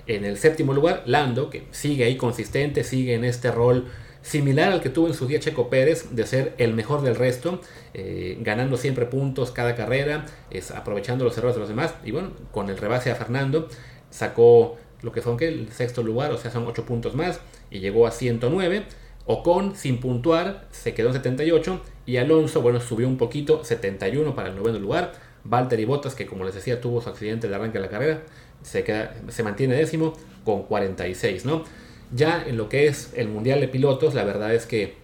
En 0.07 0.23
el 0.23 0.37
séptimo 0.37 0.73
lugar, 0.73 1.03
Lando, 1.05 1.49
que 1.49 1.67
sigue 1.71 2.03
ahí 2.03 2.15
consistente, 2.15 2.83
sigue 2.83 3.15
en 3.15 3.23
este 3.23 3.51
rol 3.51 3.87
similar 4.21 4.71
al 4.71 4.81
que 4.81 4.89
tuvo 4.89 5.07
en 5.07 5.13
su 5.13 5.27
día 5.27 5.39
Checo 5.39 5.69
Pérez, 5.69 6.15
de 6.15 6.25
ser 6.25 6.55
el 6.57 6.73
mejor 6.73 7.01
del 7.01 7.15
resto, 7.15 7.61
eh, 7.93 8.37
ganando 8.41 8.75
siempre 8.75 9.05
puntos 9.05 9.51
cada 9.51 9.75
carrera, 9.75 10.25
es, 10.49 10.71
aprovechando 10.71 11.23
los 11.23 11.37
errores 11.37 11.55
de 11.55 11.59
los 11.59 11.69
demás, 11.69 11.93
y 12.03 12.11
bueno, 12.11 12.31
con 12.51 12.69
el 12.69 12.77
rebase 12.77 13.11
a 13.11 13.15
Fernando, 13.15 13.69
sacó 14.09 14.77
lo 15.01 15.11
que 15.11 15.21
fue 15.21 15.35
el 15.45 15.71
sexto 15.71 16.01
lugar, 16.01 16.31
o 16.31 16.37
sea, 16.37 16.49
son 16.49 16.65
8 16.65 16.85
puntos 16.85 17.13
más, 17.13 17.39
y 17.69 17.79
llegó 17.79 18.07
a 18.07 18.11
109. 18.11 18.85
Ocon, 19.27 19.75
sin 19.75 19.99
puntuar, 19.99 20.67
se 20.71 20.93
quedó 20.93 21.07
en 21.07 21.13
78, 21.15 21.81
y 22.05 22.17
Alonso, 22.17 22.61
bueno, 22.61 22.79
subió 22.79 23.07
un 23.07 23.17
poquito, 23.17 23.63
71 23.63 24.35
para 24.35 24.49
el 24.49 24.55
noveno 24.55 24.79
lugar. 24.79 25.13
Valtteri 25.45 25.85
Bottas, 25.85 26.15
que 26.15 26.25
como 26.25 26.43
les 26.43 26.55
decía, 26.55 26.81
tuvo 26.81 27.01
su 27.01 27.09
accidente 27.09 27.47
de 27.47 27.55
arranque 27.55 27.77
de 27.77 27.83
la 27.85 27.89
carrera, 27.89 28.23
se, 28.61 28.83
queda, 28.83 29.15
se 29.29 29.43
mantiene 29.43 29.75
décimo 29.75 30.13
con 30.43 30.63
46, 30.63 31.45
¿no? 31.45 31.63
Ya 32.11 32.43
en 32.45 32.57
lo 32.57 32.69
que 32.69 32.87
es 32.87 33.13
el 33.15 33.29
Mundial 33.29 33.61
de 33.61 33.67
Pilotos, 33.67 34.13
la 34.13 34.23
verdad 34.23 34.53
es 34.53 34.65
que 34.65 34.95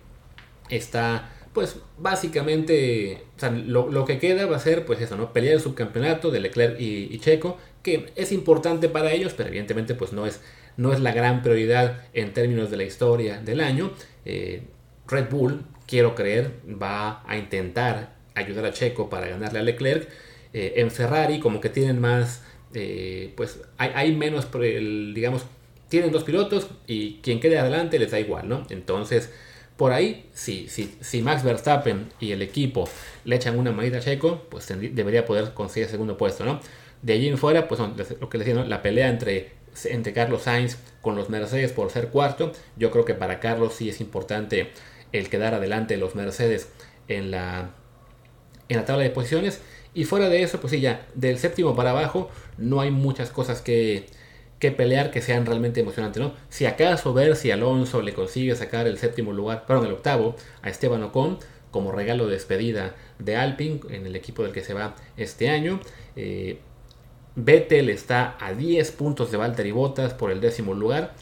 está, 0.69 1.29
pues 1.53 1.77
básicamente, 1.97 3.23
lo, 3.65 4.05
que 4.05 4.19
queda 4.19 4.45
va 4.45 4.57
a 4.57 4.59
ser, 4.59 4.85
pues 4.85 4.99
eso, 5.01 5.15
¿no? 5.15 5.33
Pelear 5.33 5.55
el 5.55 5.61
subcampeonato 5.61 6.31
de 6.31 6.39
Leclerc 6.39 6.79
y, 6.79 7.17
Checo, 7.19 7.57
que 7.83 8.11
es 8.15 8.31
importante 8.31 8.89
para 8.89 9.11
ellos, 9.11 9.33
pero 9.35 9.49
evidentemente 9.49 9.95
pues 9.95 10.13
no 10.13 10.25
es, 10.25 10.41
no 10.77 10.93
es 10.93 10.99
la 10.99 11.11
gran 11.11 11.41
prioridad 11.41 12.03
en 12.13 12.33
términos 12.33 12.69
de 12.69 12.77
la 12.77 12.83
historia 12.83 13.39
del 13.41 13.61
año. 13.61 13.91
Eh, 14.25 14.63
Red 15.07 15.29
Bull, 15.29 15.65
quiero 15.87 16.15
creer, 16.15 16.51
va 16.81 17.23
a 17.27 17.37
intentar 17.37 18.15
ayudar 18.35 18.65
a 18.65 18.71
Checo 18.71 19.09
para 19.09 19.27
ganarle 19.27 19.59
a 19.59 19.63
Leclerc. 19.63 20.07
Eh, 20.53 20.73
en 20.77 20.91
Ferrari 20.91 21.39
como 21.39 21.61
que 21.61 21.69
tienen 21.69 21.99
más, 21.99 22.43
eh, 22.73 23.33
pues 23.37 23.61
hay, 23.77 23.91
hay 23.95 24.15
menos, 24.15 24.47
digamos, 24.51 25.45
tienen 25.89 26.11
dos 26.11 26.23
pilotos 26.23 26.67
y 26.87 27.15
quien 27.21 27.39
quede 27.39 27.59
adelante 27.59 27.99
les 27.99 28.11
da 28.11 28.19
igual, 28.19 28.47
¿no? 28.47 28.65
Entonces, 28.69 29.31
por 29.77 29.91
ahí, 29.93 30.29
si, 30.33 30.67
si, 30.67 30.95
si 31.01 31.21
Max 31.21 31.43
Verstappen 31.43 32.09
y 32.19 32.31
el 32.31 32.41
equipo 32.41 32.87
le 33.25 33.35
echan 33.35 33.57
una 33.57 33.71
manita 33.71 33.97
a 33.97 33.99
Checo, 33.99 34.45
pues 34.49 34.67
debería 34.67 35.25
poder 35.25 35.53
conseguir 35.53 35.85
el 35.85 35.91
segundo 35.91 36.17
puesto, 36.17 36.45
¿no? 36.45 36.59
De 37.01 37.13
allí 37.13 37.27
en 37.27 37.37
fuera, 37.37 37.67
pues 37.67 37.79
lo 37.79 38.29
que 38.29 38.37
les 38.37 38.47
decía, 38.47 38.63
la 38.63 38.81
pelea 38.81 39.09
entre, 39.09 39.53
entre 39.85 40.13
Carlos 40.13 40.43
Sainz 40.43 40.77
con 41.01 41.15
los 41.15 41.29
Mercedes 41.29 41.71
por 41.71 41.89
ser 41.89 42.09
cuarto, 42.09 42.51
yo 42.77 42.91
creo 42.91 43.05
que 43.05 43.15
para 43.15 43.39
Carlos 43.39 43.73
sí 43.73 43.89
es 43.89 44.01
importante 44.01 44.69
el 45.11 45.29
quedar 45.29 45.55
adelante 45.55 45.95
de 45.95 45.99
los 45.99 46.15
Mercedes 46.15 46.69
en 47.07 47.31
la, 47.31 47.71
en 48.69 48.77
la 48.77 48.85
tabla 48.85 49.03
de 49.03 49.09
posiciones. 49.09 49.61
Y 49.93 50.05
fuera 50.05 50.29
de 50.29 50.43
eso, 50.43 50.59
pues 50.59 50.71
sí, 50.71 50.79
ya 50.79 51.05
del 51.15 51.37
séptimo 51.37 51.75
para 51.75 51.91
abajo 51.91 52.29
no 52.57 52.79
hay 52.79 52.91
muchas 52.91 53.29
cosas 53.29 53.61
que, 53.61 54.05
que 54.59 54.71
pelear 54.71 55.11
que 55.11 55.21
sean 55.21 55.45
realmente 55.45 55.81
emocionantes, 55.81 56.21
¿no? 56.21 56.33
Si 56.49 56.65
acaso 56.65 57.13
ver 57.13 57.35
si 57.35 57.51
Alonso 57.51 58.01
le 58.01 58.13
consigue 58.13 58.55
sacar 58.55 58.87
el 58.87 58.97
séptimo 58.97 59.33
lugar, 59.33 59.65
perdón, 59.65 59.87
el 59.87 59.93
octavo, 59.93 60.35
a 60.61 60.69
Esteban 60.69 61.03
Ocon, 61.03 61.39
como 61.71 61.91
regalo 61.91 62.27
de 62.27 62.33
despedida 62.33 62.95
de 63.17 63.35
Alpine 63.37 63.79
en 63.89 64.05
el 64.05 64.15
equipo 64.15 64.43
del 64.43 64.51
que 64.51 64.61
se 64.61 64.73
va 64.73 64.95
este 65.17 65.49
año. 65.49 65.79
Eh, 66.15 66.59
Vettel 67.35 67.89
está 67.89 68.37
a 68.39 68.53
10 68.53 68.91
puntos 68.91 69.31
de 69.31 69.37
Valtteri 69.37 69.71
Bottas 69.71 70.13
por 70.13 70.31
el 70.31 70.41
décimo 70.41 70.73
lugar. 70.73 71.13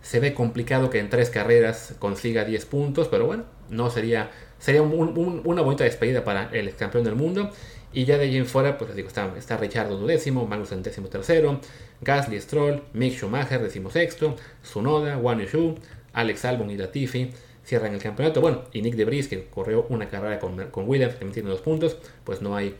Se 0.00 0.18
ve 0.18 0.32
complicado 0.32 0.90
que 0.90 0.98
en 0.98 1.10
tres 1.10 1.30
carreras 1.30 1.94
consiga 1.98 2.44
10 2.44 2.64
puntos, 2.66 3.08
pero 3.08 3.26
bueno, 3.26 3.44
no 3.68 3.90
sería, 3.90 4.30
sería 4.58 4.82
una 4.82 5.62
bonita 5.62 5.84
despedida 5.84 6.24
para 6.24 6.50
el 6.52 6.74
campeón 6.74 7.04
del 7.04 7.14
mundo. 7.14 7.50
Y 7.92 8.04
ya 8.04 8.18
de 8.18 8.24
allí 8.24 8.36
en 8.36 8.46
fuera, 8.46 8.76
pues 8.76 8.88
les 8.88 8.96
digo, 8.96 9.08
está, 9.08 9.32
está 9.38 9.56
Richardo 9.56 9.96
duodécimo, 9.96 10.46
Magnus 10.46 10.72
en 10.72 10.82
décimo 10.82 11.08
tercero, 11.08 11.58
Gasly 12.02 12.38
Stroll, 12.38 12.82
Mick 12.92 13.14
Schumacher 13.14 13.62
décimo 13.62 13.90
sexto, 13.90 14.36
Sunoda, 14.62 15.16
Wang 15.16 15.40
Yushu, 15.40 15.74
Alex 16.12 16.44
Albon 16.44 16.70
y 16.70 16.76
Latifi 16.76 17.30
cierran 17.64 17.94
el 17.94 18.02
campeonato. 18.02 18.40
Bueno, 18.42 18.64
y 18.72 18.82
Nick 18.82 18.94
Debris, 18.94 19.28
que 19.28 19.46
corrió 19.46 19.86
una 19.88 20.08
carrera 20.08 20.38
con, 20.38 20.70
con 20.70 20.88
Williams, 20.88 21.14
que 21.14 21.24
tiene 21.26 21.48
dos 21.48 21.60
puntos, 21.60 21.96
pues 22.24 22.42
no 22.42 22.54
hay 22.54 22.74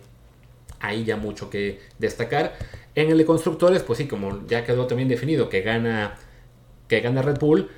ahí 0.81 1.05
ya 1.05 1.17
mucho 1.17 1.51
que 1.51 1.81
destacar. 1.99 2.55
En 2.95 3.11
el 3.11 3.19
de 3.19 3.25
constructores, 3.25 3.83
pues 3.83 3.99
sí, 3.99 4.07
como 4.07 4.47
ya 4.47 4.65
quedó 4.65 4.87
también 4.87 5.09
definido 5.09 5.49
que 5.49 5.63
gana, 5.63 6.19
que 6.89 7.01
gana 7.01 7.23
Red 7.23 7.39
Bull, 7.39 7.71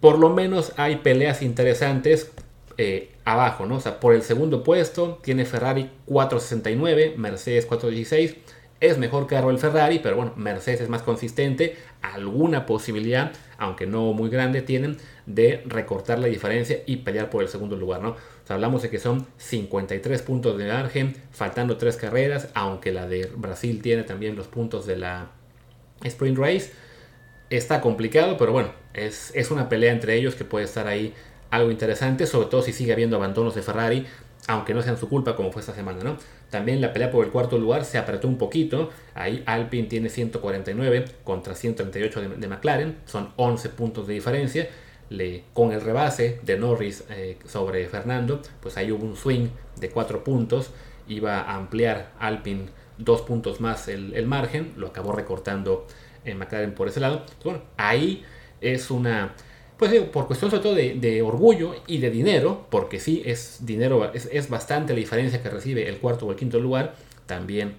por 0.00 0.18
lo 0.18 0.30
menos 0.30 0.72
hay 0.76 0.96
peleas 0.96 1.42
interesantes 1.42 2.30
eh, 2.76 3.10
abajo, 3.32 3.66
¿no? 3.66 3.76
O 3.76 3.80
sea, 3.80 4.00
por 4.00 4.14
el 4.14 4.22
segundo 4.22 4.62
puesto 4.62 5.18
tiene 5.22 5.44
Ferrari 5.44 5.90
469, 6.06 7.14
Mercedes 7.16 7.66
416. 7.66 8.36
Es 8.80 8.96
mejor 8.96 9.26
carro 9.26 9.50
el 9.50 9.58
Ferrari, 9.58 9.98
pero 9.98 10.16
bueno, 10.16 10.32
Mercedes 10.36 10.82
es 10.82 10.88
más 10.88 11.02
consistente. 11.02 11.76
Alguna 12.00 12.64
posibilidad, 12.64 13.32
aunque 13.58 13.86
no 13.86 14.12
muy 14.12 14.30
grande, 14.30 14.62
tienen 14.62 14.98
de 15.26 15.62
recortar 15.66 16.20
la 16.20 16.28
diferencia 16.28 16.78
y 16.86 16.98
pelear 16.98 17.28
por 17.28 17.42
el 17.42 17.48
segundo 17.48 17.76
lugar, 17.76 18.00
¿no? 18.00 18.10
O 18.10 18.46
sea, 18.46 18.54
hablamos 18.54 18.82
de 18.82 18.88
que 18.88 19.00
son 19.00 19.26
53 19.36 20.22
puntos 20.22 20.56
de 20.56 20.68
margen, 20.68 21.16
faltando 21.32 21.76
tres 21.76 21.96
carreras, 21.96 22.48
aunque 22.54 22.92
la 22.92 23.08
de 23.08 23.26
Brasil 23.36 23.82
tiene 23.82 24.04
también 24.04 24.36
los 24.36 24.46
puntos 24.46 24.86
de 24.86 24.96
la 24.96 25.32
Sprint 26.04 26.38
Race. 26.38 26.72
Está 27.50 27.80
complicado, 27.80 28.36
pero 28.38 28.52
bueno, 28.52 28.70
es, 28.94 29.32
es 29.34 29.50
una 29.50 29.68
pelea 29.68 29.92
entre 29.92 30.14
ellos 30.14 30.36
que 30.36 30.44
puede 30.44 30.66
estar 30.66 30.86
ahí 30.86 31.14
algo 31.50 31.70
interesante, 31.70 32.26
sobre 32.26 32.48
todo 32.48 32.62
si 32.62 32.72
sigue 32.72 32.92
habiendo 32.92 33.16
abandonos 33.16 33.54
de 33.54 33.62
Ferrari, 33.62 34.06
aunque 34.48 34.72
no 34.72 34.82
sean 34.82 34.96
su 34.96 35.08
culpa 35.08 35.36
como 35.36 35.52
fue 35.52 35.60
esta 35.60 35.74
semana, 35.74 36.02
¿no? 36.02 36.16
También 36.50 36.80
la 36.80 36.92
pelea 36.92 37.10
por 37.10 37.24
el 37.24 37.30
cuarto 37.30 37.58
lugar 37.58 37.84
se 37.84 37.98
apretó 37.98 38.28
un 38.28 38.38
poquito, 38.38 38.90
ahí 39.14 39.42
Alpine 39.46 39.88
tiene 39.88 40.08
149 40.08 41.04
contra 41.22 41.54
138 41.54 42.20
de, 42.38 42.48
McLaren, 42.48 42.96
son 43.04 43.32
11 43.36 43.68
puntos 43.70 44.06
de 44.06 44.14
diferencia, 44.14 44.68
con 45.52 45.72
el 45.72 45.80
rebase 45.80 46.40
de 46.42 46.58
Norris 46.58 47.04
eh, 47.10 47.38
sobre 47.46 47.86
Fernando, 47.88 48.42
pues 48.60 48.76
ahí 48.76 48.90
hubo 48.90 49.04
un 49.04 49.16
swing 49.16 49.48
de 49.76 49.90
4 49.90 50.24
puntos, 50.24 50.70
iba 51.08 51.40
a 51.40 51.54
ampliar 51.54 52.12
Alpine 52.18 52.66
2 52.98 53.22
puntos 53.22 53.60
más 53.60 53.88
el, 53.88 54.26
margen, 54.26 54.72
lo 54.76 54.88
acabó 54.88 55.12
recortando 55.12 55.86
eh, 56.24 56.34
McLaren 56.34 56.74
por 56.74 56.88
ese 56.88 57.00
lado. 57.00 57.24
Bueno, 57.44 57.62
ahí 57.76 58.24
es 58.60 58.90
una 58.90 59.34
pues 59.78 59.92
digo, 59.92 60.06
por 60.06 60.26
cuestión 60.26 60.50
sobre 60.50 60.62
todo 60.62 60.74
de, 60.74 61.22
orgullo 61.22 61.74
y 61.86 61.98
de 61.98 62.10
dinero, 62.10 62.66
porque 62.68 62.98
sí 62.98 63.22
es 63.24 63.58
dinero, 63.64 64.12
es, 64.12 64.48
bastante 64.48 64.92
la 64.92 64.98
diferencia 64.98 65.40
que 65.42 65.48
recibe 65.48 65.88
el 65.88 65.98
cuarto 65.98 66.26
o 66.26 66.30
el 66.32 66.36
quinto 66.36 66.58
lugar, 66.58 66.96
también 67.26 67.76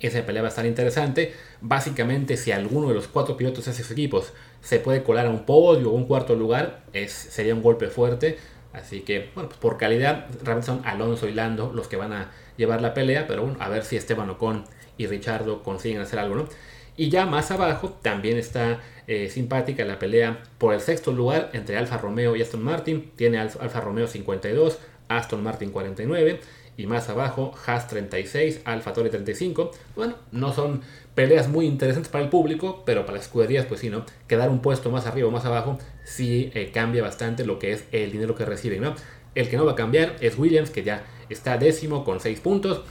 esa 0.00 0.26
pelea 0.26 0.42
va 0.42 0.48
a 0.48 0.50
estar 0.50 0.66
interesante. 0.66 1.32
Básicamente, 1.60 2.36
si 2.36 2.50
alguno 2.50 2.88
de 2.88 2.94
los 2.94 3.06
cuatro 3.06 3.36
pilotos 3.36 3.64
de 3.64 3.70
esos 3.70 3.90
equipos 3.90 4.32
se 4.60 4.80
puede 4.80 5.04
colar 5.04 5.26
a 5.26 5.30
un 5.30 5.46
podio 5.46 5.90
o 5.90 5.94
un 5.94 6.06
cuarto 6.06 6.34
lugar, 6.34 6.82
es, 6.92 7.12
sería 7.12 7.54
un 7.54 7.62
golpe 7.62 7.86
fuerte. 7.86 8.36
Así 8.72 9.00
que, 9.00 9.30
bueno, 9.34 9.48
pues 9.48 9.60
por 9.60 9.78
calidad, 9.78 10.26
realmente 10.42 10.66
son 10.66 10.82
Alonso 10.84 11.28
y 11.28 11.32
Lando 11.32 11.72
los 11.72 11.88
que 11.88 11.96
van 11.96 12.12
a 12.12 12.32
llevar 12.56 12.82
la 12.82 12.94
pelea, 12.94 13.26
pero 13.26 13.42
bueno, 13.42 13.56
a 13.60 13.68
ver 13.68 13.84
si 13.84 13.96
Esteban 13.96 14.28
Ocon 14.28 14.64
y 14.98 15.06
Richardo 15.06 15.62
consiguen 15.62 16.00
hacer 16.00 16.18
algo, 16.18 16.34
¿no? 16.34 16.48
Y 16.96 17.10
ya 17.10 17.26
más 17.26 17.50
abajo 17.50 17.90
también 18.02 18.38
está 18.38 18.80
eh, 19.06 19.28
simpática 19.28 19.84
la 19.84 19.98
pelea 19.98 20.42
por 20.58 20.74
el 20.74 20.80
sexto 20.80 21.12
lugar 21.12 21.50
entre 21.52 21.76
Alfa 21.76 21.98
Romeo 21.98 22.36
y 22.36 22.42
Aston 22.42 22.62
Martin. 22.62 23.12
Tiene 23.16 23.38
Alfa 23.38 23.80
Romeo 23.80 24.06
52, 24.06 24.78
Aston 25.08 25.42
Martin 25.42 25.70
49 25.70 26.40
y 26.76 26.86
más 26.86 27.08
abajo 27.08 27.54
Haas 27.66 27.88
36, 27.88 28.60
Alfa 28.64 28.92
Tauri 28.92 29.10
35. 29.10 29.70
Bueno, 29.94 30.16
no 30.32 30.52
son 30.52 30.82
peleas 31.14 31.48
muy 31.48 31.66
interesantes 31.66 32.10
para 32.10 32.24
el 32.24 32.30
público, 32.30 32.82
pero 32.84 33.06
para 33.06 33.16
las 33.16 33.26
escuderías 33.26 33.64
pues 33.66 33.80
sí, 33.80 33.90
¿no? 33.90 34.04
Quedar 34.26 34.50
un 34.50 34.60
puesto 34.60 34.90
más 34.90 35.06
arriba 35.06 35.28
o 35.28 35.30
más 35.30 35.44
abajo 35.44 35.78
sí 36.04 36.50
eh, 36.54 36.70
cambia 36.72 37.02
bastante 37.02 37.44
lo 37.44 37.58
que 37.58 37.72
es 37.72 37.84
el 37.92 38.12
dinero 38.12 38.34
que 38.34 38.44
reciben, 38.44 38.82
¿no? 38.82 38.94
El 39.34 39.48
que 39.48 39.56
no 39.56 39.64
va 39.64 39.72
a 39.72 39.76
cambiar 39.76 40.16
es 40.20 40.38
Williams, 40.38 40.70
que 40.70 40.82
ya 40.82 41.04
está 41.28 41.58
décimo 41.58 42.04
con 42.04 42.20
6 42.20 42.40
puntos. 42.40 42.82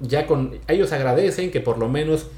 Ya 0.00 0.26
con 0.26 0.58
ellos 0.66 0.92
agradecen 0.92 1.50
que 1.50 1.60
por 1.60 1.78
lo 1.78 1.88
menos 1.88 2.28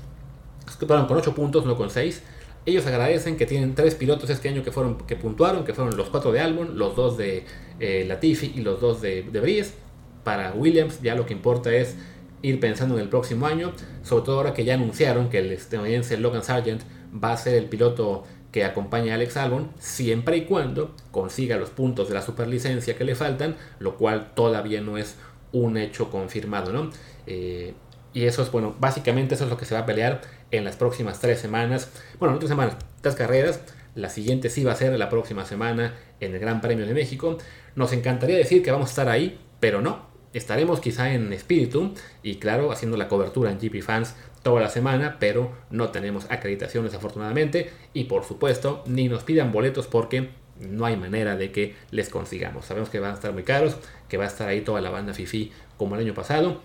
perdón, 0.80 1.06
con 1.06 1.16
8 1.16 1.34
puntos, 1.34 1.64
no 1.64 1.76
con 1.76 1.90
6. 1.90 2.22
Ellos 2.66 2.84
agradecen 2.86 3.36
que 3.36 3.46
tienen 3.46 3.76
tres 3.76 3.94
pilotos 3.94 4.28
este 4.28 4.48
año 4.48 4.64
que 4.64 4.72
fueron 4.72 4.98
que 4.98 5.14
puntuaron, 5.14 5.64
que 5.64 5.72
fueron 5.72 5.96
los 5.96 6.08
cuatro 6.08 6.32
de 6.32 6.40
Albon, 6.40 6.76
los 6.76 6.96
dos 6.96 7.16
de 7.16 7.44
eh, 7.78 8.04
Latifi 8.08 8.54
y 8.56 8.62
los 8.62 8.80
dos 8.80 9.00
de, 9.00 9.22
de. 9.22 9.66
Para 10.24 10.52
Williams 10.52 11.00
ya 11.00 11.14
lo 11.14 11.26
que 11.26 11.32
importa 11.32 11.72
es 11.72 11.94
ir 12.42 12.58
pensando 12.58 12.96
en 12.96 13.02
el 13.02 13.08
próximo 13.08 13.46
año, 13.46 13.72
sobre 14.02 14.24
todo 14.24 14.38
ahora 14.38 14.52
que 14.52 14.64
ya 14.64 14.74
anunciaron 14.74 15.30
que 15.30 15.38
el 15.38 15.52
estadounidense 15.52 16.16
Logan 16.16 16.42
Sargent 16.42 16.82
va 17.12 17.32
a 17.32 17.36
ser 17.36 17.54
el 17.54 17.66
piloto 17.66 18.24
que 18.50 18.64
acompaña 18.64 19.12
a 19.12 19.14
Alex 19.14 19.36
Albon, 19.36 19.70
siempre 19.78 20.36
y 20.38 20.44
cuando 20.46 20.94
consiga 21.12 21.56
los 21.56 21.70
puntos 21.70 22.08
de 22.08 22.14
la 22.14 22.22
superlicencia 22.22 22.96
que 22.96 23.04
le 23.04 23.14
faltan, 23.14 23.56
lo 23.78 23.96
cual 23.96 24.32
todavía 24.34 24.80
no 24.80 24.98
es 24.98 25.16
un 25.52 25.76
hecho 25.76 26.10
confirmado, 26.10 26.72
¿no? 26.72 26.90
Eh, 27.26 27.74
y 28.12 28.24
eso 28.24 28.42
es, 28.42 28.50
bueno, 28.50 28.74
básicamente 28.80 29.34
eso 29.34 29.44
es 29.44 29.50
lo 29.50 29.56
que 29.56 29.66
se 29.66 29.74
va 29.74 29.80
a 29.80 29.86
pelear 29.86 30.22
en 30.50 30.64
las 30.64 30.76
próximas 30.76 31.20
tres 31.20 31.40
semanas. 31.40 31.90
Bueno, 32.18 32.34
no 32.34 32.38
tres 32.38 32.50
semanas, 32.50 32.76
tres 33.00 33.14
carreras. 33.14 33.60
La 33.94 34.10
siguiente 34.10 34.50
sí 34.50 34.64
va 34.64 34.72
a 34.72 34.76
ser 34.76 34.96
la 34.98 35.08
próxima 35.08 35.44
semana 35.44 35.94
en 36.20 36.34
el 36.34 36.38
Gran 36.38 36.60
Premio 36.60 36.86
de 36.86 36.94
México. 36.94 37.38
Nos 37.74 37.92
encantaría 37.92 38.36
decir 38.36 38.62
que 38.62 38.70
vamos 38.70 38.88
a 38.88 38.90
estar 38.90 39.08
ahí, 39.08 39.40
pero 39.60 39.80
no. 39.80 40.06
Estaremos 40.34 40.80
quizá 40.80 41.14
en 41.14 41.32
espíritu 41.32 41.94
y 42.22 42.36
claro, 42.36 42.70
haciendo 42.70 42.98
la 42.98 43.08
cobertura 43.08 43.50
en 43.50 43.58
GP 43.58 43.82
Fans 43.82 44.14
toda 44.42 44.60
la 44.60 44.68
semana, 44.68 45.16
pero 45.18 45.52
no 45.70 45.88
tenemos 45.88 46.30
acreditaciones 46.30 46.94
afortunadamente 46.94 47.70
y 47.94 48.04
por 48.04 48.24
supuesto 48.24 48.84
ni 48.86 49.08
nos 49.08 49.24
pidan 49.24 49.50
boletos 49.50 49.86
porque 49.86 50.30
no 50.60 50.84
hay 50.84 50.96
manera 50.96 51.36
de 51.36 51.52
que 51.52 51.74
les 51.90 52.10
consigamos. 52.10 52.66
Sabemos 52.66 52.90
que 52.90 53.00
van 53.00 53.12
a 53.12 53.14
estar 53.14 53.32
muy 53.32 53.44
caros, 53.44 53.76
que 54.08 54.18
va 54.18 54.24
a 54.24 54.28
estar 54.28 54.48
ahí 54.48 54.60
toda 54.60 54.80
la 54.80 54.90
banda 54.90 55.14
Fifi 55.14 55.52
como 55.78 55.94
el 55.94 56.02
año 56.02 56.14
pasado 56.14 56.60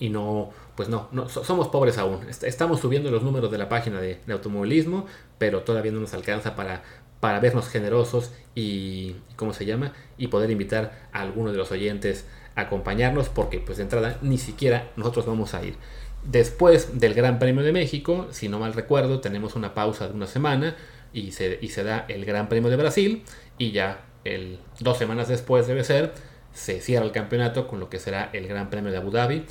y 0.00 0.08
no, 0.08 0.50
pues 0.76 0.88
no, 0.88 1.08
somos 1.28 1.68
pobres 1.68 1.98
aún. 1.98 2.20
Estamos 2.28 2.80
subiendo 2.80 3.10
los 3.10 3.22
números 3.22 3.50
de 3.50 3.58
la 3.58 3.68
página 3.68 4.00
de, 4.00 4.20
automovilismo, 4.30 5.06
pero 5.38 5.62
todavía 5.62 5.92
no 5.92 6.00
nos 6.00 6.14
alcanza 6.14 6.54
para, 6.54 6.82
para 7.20 7.40
vernos 7.40 7.68
generosos 7.68 8.32
y, 8.54 9.16
¿cómo 9.36 9.52
se 9.52 9.64
llama? 9.64 9.92
Y 10.18 10.28
poder 10.28 10.50
invitar 10.50 11.08
a 11.12 11.22
alguno 11.22 11.50
de 11.50 11.58
los 11.58 11.72
oyentes 11.72 12.26
acompañarnos 12.54 13.28
porque 13.28 13.60
pues 13.60 13.78
de 13.78 13.84
entrada 13.84 14.18
ni 14.22 14.38
siquiera 14.38 14.90
nosotros 14.96 15.26
vamos 15.26 15.54
a 15.54 15.64
ir. 15.64 15.76
Después 16.24 16.98
del 16.98 17.14
Gran 17.14 17.38
Premio 17.38 17.62
de 17.62 17.72
México, 17.72 18.26
si 18.30 18.48
no 18.48 18.58
mal 18.58 18.72
recuerdo, 18.72 19.20
tenemos 19.20 19.54
una 19.54 19.74
pausa 19.74 20.08
de 20.08 20.14
una 20.14 20.26
semana 20.26 20.76
y 21.12 21.32
se, 21.32 21.58
y 21.62 21.68
se 21.68 21.84
da 21.84 22.04
el 22.08 22.24
Gran 22.24 22.48
Premio 22.48 22.68
de 22.68 22.76
Brasil 22.76 23.22
y 23.58 23.70
ya 23.70 24.04
el, 24.24 24.58
dos 24.80 24.98
semanas 24.98 25.28
después 25.28 25.66
debe 25.66 25.84
ser, 25.84 26.12
se 26.52 26.80
cierra 26.80 27.04
el 27.04 27.12
campeonato 27.12 27.68
con 27.68 27.78
lo 27.78 27.88
que 27.88 27.98
será 27.98 28.30
el 28.32 28.48
Gran 28.48 28.70
Premio 28.70 28.90
de 28.90 28.98
Abu 28.98 29.10
Dhabi, 29.10 29.44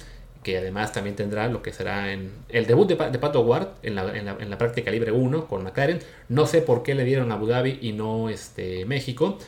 que 0.45 0.59
además 0.59 0.93
también 0.93 1.15
tendrá 1.15 1.47
lo 1.47 1.63
que 1.63 1.73
será 1.73 2.13
en 2.13 2.31
el 2.49 2.67
debut 2.67 2.87
de, 2.87 3.09
de 3.09 3.17
Pato 3.17 3.41
Ward 3.41 3.69
en 3.81 3.95
la, 3.95 4.57
práctica 4.59 4.91
libre 4.91 5.11
1 5.11 5.47
con 5.47 5.63
McLaren. 5.63 5.97
No 6.29 6.45
sé 6.45 6.61
por 6.61 6.83
qué 6.83 6.93
le 6.93 7.03
dieron 7.03 7.31
Abu 7.31 7.47
Dhabi 7.47 7.79
y 7.81 7.93
no 7.93 8.29
este, 8.29 8.85
México. 8.85 9.39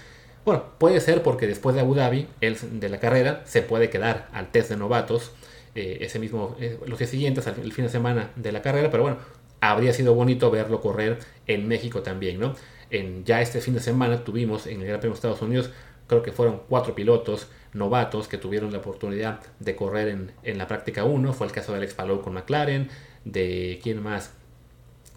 Bueno, 0.43 0.63
puede 0.79 0.99
ser 0.99 1.21
porque 1.21 1.45
después 1.45 1.75
de 1.75 1.81
Abu 1.81 1.93
Dhabi, 1.93 2.25
el, 2.41 2.79
de 2.79 2.89
la 2.89 2.99
carrera, 2.99 3.43
se 3.45 3.61
puede 3.61 3.91
quedar 3.91 4.27
al 4.33 4.49
test 4.49 4.71
de 4.71 4.77
novatos 4.77 5.33
eh, 5.75 5.99
ese 6.01 6.17
mismo, 6.17 6.57
eh, 6.59 6.79
los 6.87 6.97
días 6.97 7.11
siguientes, 7.11 7.45
el 7.45 7.73
fin 7.73 7.85
de 7.85 7.91
semana 7.91 8.31
de 8.35 8.51
la 8.51 8.63
carrera, 8.63 8.89
pero 8.89 9.03
bueno, 9.03 9.17
habría 9.61 9.93
sido 9.93 10.15
bonito 10.15 10.49
verlo 10.49 10.81
correr 10.81 11.19
en 11.45 11.67
México 11.67 12.01
también, 12.01 12.39
¿no? 12.39 12.55
En, 12.89 13.23
ya 13.23 13.39
este 13.39 13.61
fin 13.61 13.75
de 13.75 13.81
semana 13.81 14.23
tuvimos 14.23 14.65
en 14.65 14.81
el 14.81 14.87
Gran 14.87 14.99
Premio 14.99 15.13
de 15.13 15.17
Estados 15.17 15.43
Unidos, 15.43 15.69
creo 16.07 16.23
que 16.23 16.31
fueron 16.31 16.61
cuatro 16.67 16.95
pilotos 16.95 17.49
novatos 17.77 18.27
que 18.27 18.37
tuvieron 18.37 18.71
la 18.71 18.79
oportunidad 18.79 19.39
de 19.59 19.75
correr 19.75 20.09
en, 20.09 20.31
en 20.43 20.57
la 20.57 20.67
práctica 20.67 21.03
1, 21.03 21.33
fue 21.33 21.47
el 21.47 21.53
caso 21.53 21.71
de 21.71 21.79
Alex 21.79 21.93
Palou 21.93 22.21
con 22.21 22.33
McLaren, 22.33 22.89
de 23.23 23.79
quién 23.81 24.01
más, 24.01 24.33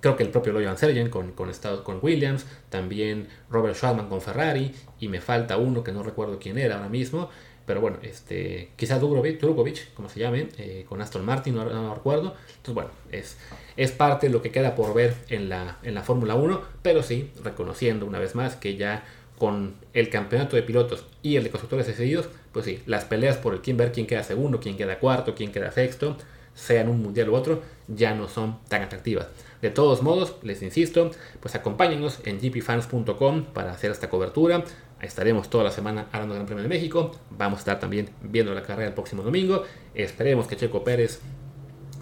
Creo 0.01 0.17
que 0.17 0.23
el 0.23 0.31
propio 0.31 0.53
Logan 0.55 0.79
Sergeant 0.79 1.11
con, 1.11 1.33
con, 1.33 1.51
con 1.85 1.99
Williams, 2.01 2.47
también 2.71 3.29
Robert 3.51 3.77
Schwartzman 3.77 4.09
con 4.09 4.23
Ferrari, 4.23 4.73
y 4.99 5.09
me 5.09 5.21
falta 5.21 5.59
uno 5.59 5.85
que 5.85 5.93
no 5.93 6.03
recuerdo 6.03 6.39
quién 6.39 6.57
era 6.57 6.77
ahora 6.77 6.89
mismo, 6.89 7.29
pero 7.67 7.83
bueno, 7.83 7.99
este, 8.03 8.71
quizás 8.77 8.99
Drugovic, 8.99 9.93
como 9.95 10.09
se 10.09 10.19
llame, 10.19 10.49
eh, 10.57 10.87
con 10.89 11.03
Aston 11.03 11.25
Martin, 11.25 11.55
no, 11.55 11.65
no, 11.67 11.95
recuerdo. 11.95 12.35
Entonces, 12.49 12.75
bueno, 12.75 12.91
es, 13.13 13.37
es 13.77 13.93
parte 13.93 14.27
de 14.27 14.33
lo 14.33 14.41
que 14.41 14.51
queda 14.51 14.75
por 14.75 14.95
ver 14.95 15.15
en 15.29 15.51
la, 15.51 15.79
en 15.83 15.95
la 15.95 16.03
Fórmula 16.03 16.35
1, 16.35 16.63
pero 16.83 17.03
sí, 17.03 17.31
reconociendo 17.45 18.07
una 18.07 18.19
vez 18.19 18.35
más 18.35 18.57
que 18.57 18.77
ya 18.77 19.05
con 19.41 19.73
el 19.95 20.11
campeonato 20.11 20.55
de 20.55 20.63
pilotos 20.63 21.07
y 21.23 21.37
el 21.37 21.45
de 21.45 21.51
constructores 21.51 21.87
decididos, 21.87 22.29
pues 22.53 22.67
sí, 22.67 22.83
las 22.85 23.07
peleas 23.07 23.39
por 23.39 23.55
el 23.55 23.63
quién 23.63 23.79
ver 23.79 23.91
quién 23.91 24.07
queda 24.07 24.23
segundo, 24.23 24.61
quién 24.61 24.77
queda 24.77 24.99
cuarto, 24.99 25.35
quién 25.35 25.51
queda 25.51 25.73
sexto, 25.73 26.19
sean 26.53 26.91
un 26.91 27.03
mundial 27.03 27.31
u 27.31 27.35
otro, 27.35 27.63
ya 27.89 28.15
no 28.15 28.29
son 28.29 28.59
tan 28.69 28.83
atractivas. 28.83 29.29
De 29.63 29.71
todos 29.71 30.03
modos, 30.03 30.37
les 30.43 30.61
insisto, 30.61 31.11
pues 31.41 31.55
acompáñenos 31.55 32.21
en 32.27 32.39
gpfans.com 32.39 33.45
para 33.55 33.73
hacer 33.73 33.91
esta 33.91 34.11
cobertura. 34.11 34.63
Estaremos 35.01 35.49
toda 35.49 35.65
la 35.65 35.71
semana 35.71 36.09
hablando 36.13 36.35
del 36.35 36.41
Gran 36.41 36.47
Premio 36.47 36.63
de 36.63 36.69
México. 36.69 37.13
Vamos 37.31 37.61
a 37.61 37.61
estar 37.61 37.81
también 37.81 38.11
viendo 38.21 38.53
la 38.53 38.63
carrera 38.63 38.89
el 38.89 38.95
próximo 38.95 39.23
domingo. 39.23 39.65
Esperemos 39.95 40.47
que 40.49 40.57
Checo 40.57 40.85
Pérez 40.85 41.21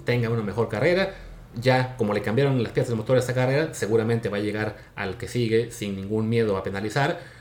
tenga 0.05 0.29
una 0.29 0.43
mejor 0.43 0.69
carrera. 0.69 1.15
Ya 1.55 1.97
como 1.97 2.15
le 2.15 2.21
cambiaron 2.21 2.63
las 2.63 2.73
piezas 2.73 2.89
del 2.89 2.99
motor 2.99 3.17
a 3.17 3.21
esta 3.21 3.35
carrera, 3.35 3.75
seguramente 3.75 4.29
va 4.29 4.39
a 4.39 4.41
llegar 4.41 4.77
al 4.97 5.17
que 5.17 5.29
sigue 5.29 5.71
sin 5.71 5.95
ningún 5.95 6.29
miedo 6.29 6.57
a 6.57 6.65
penalizar. 6.65 7.38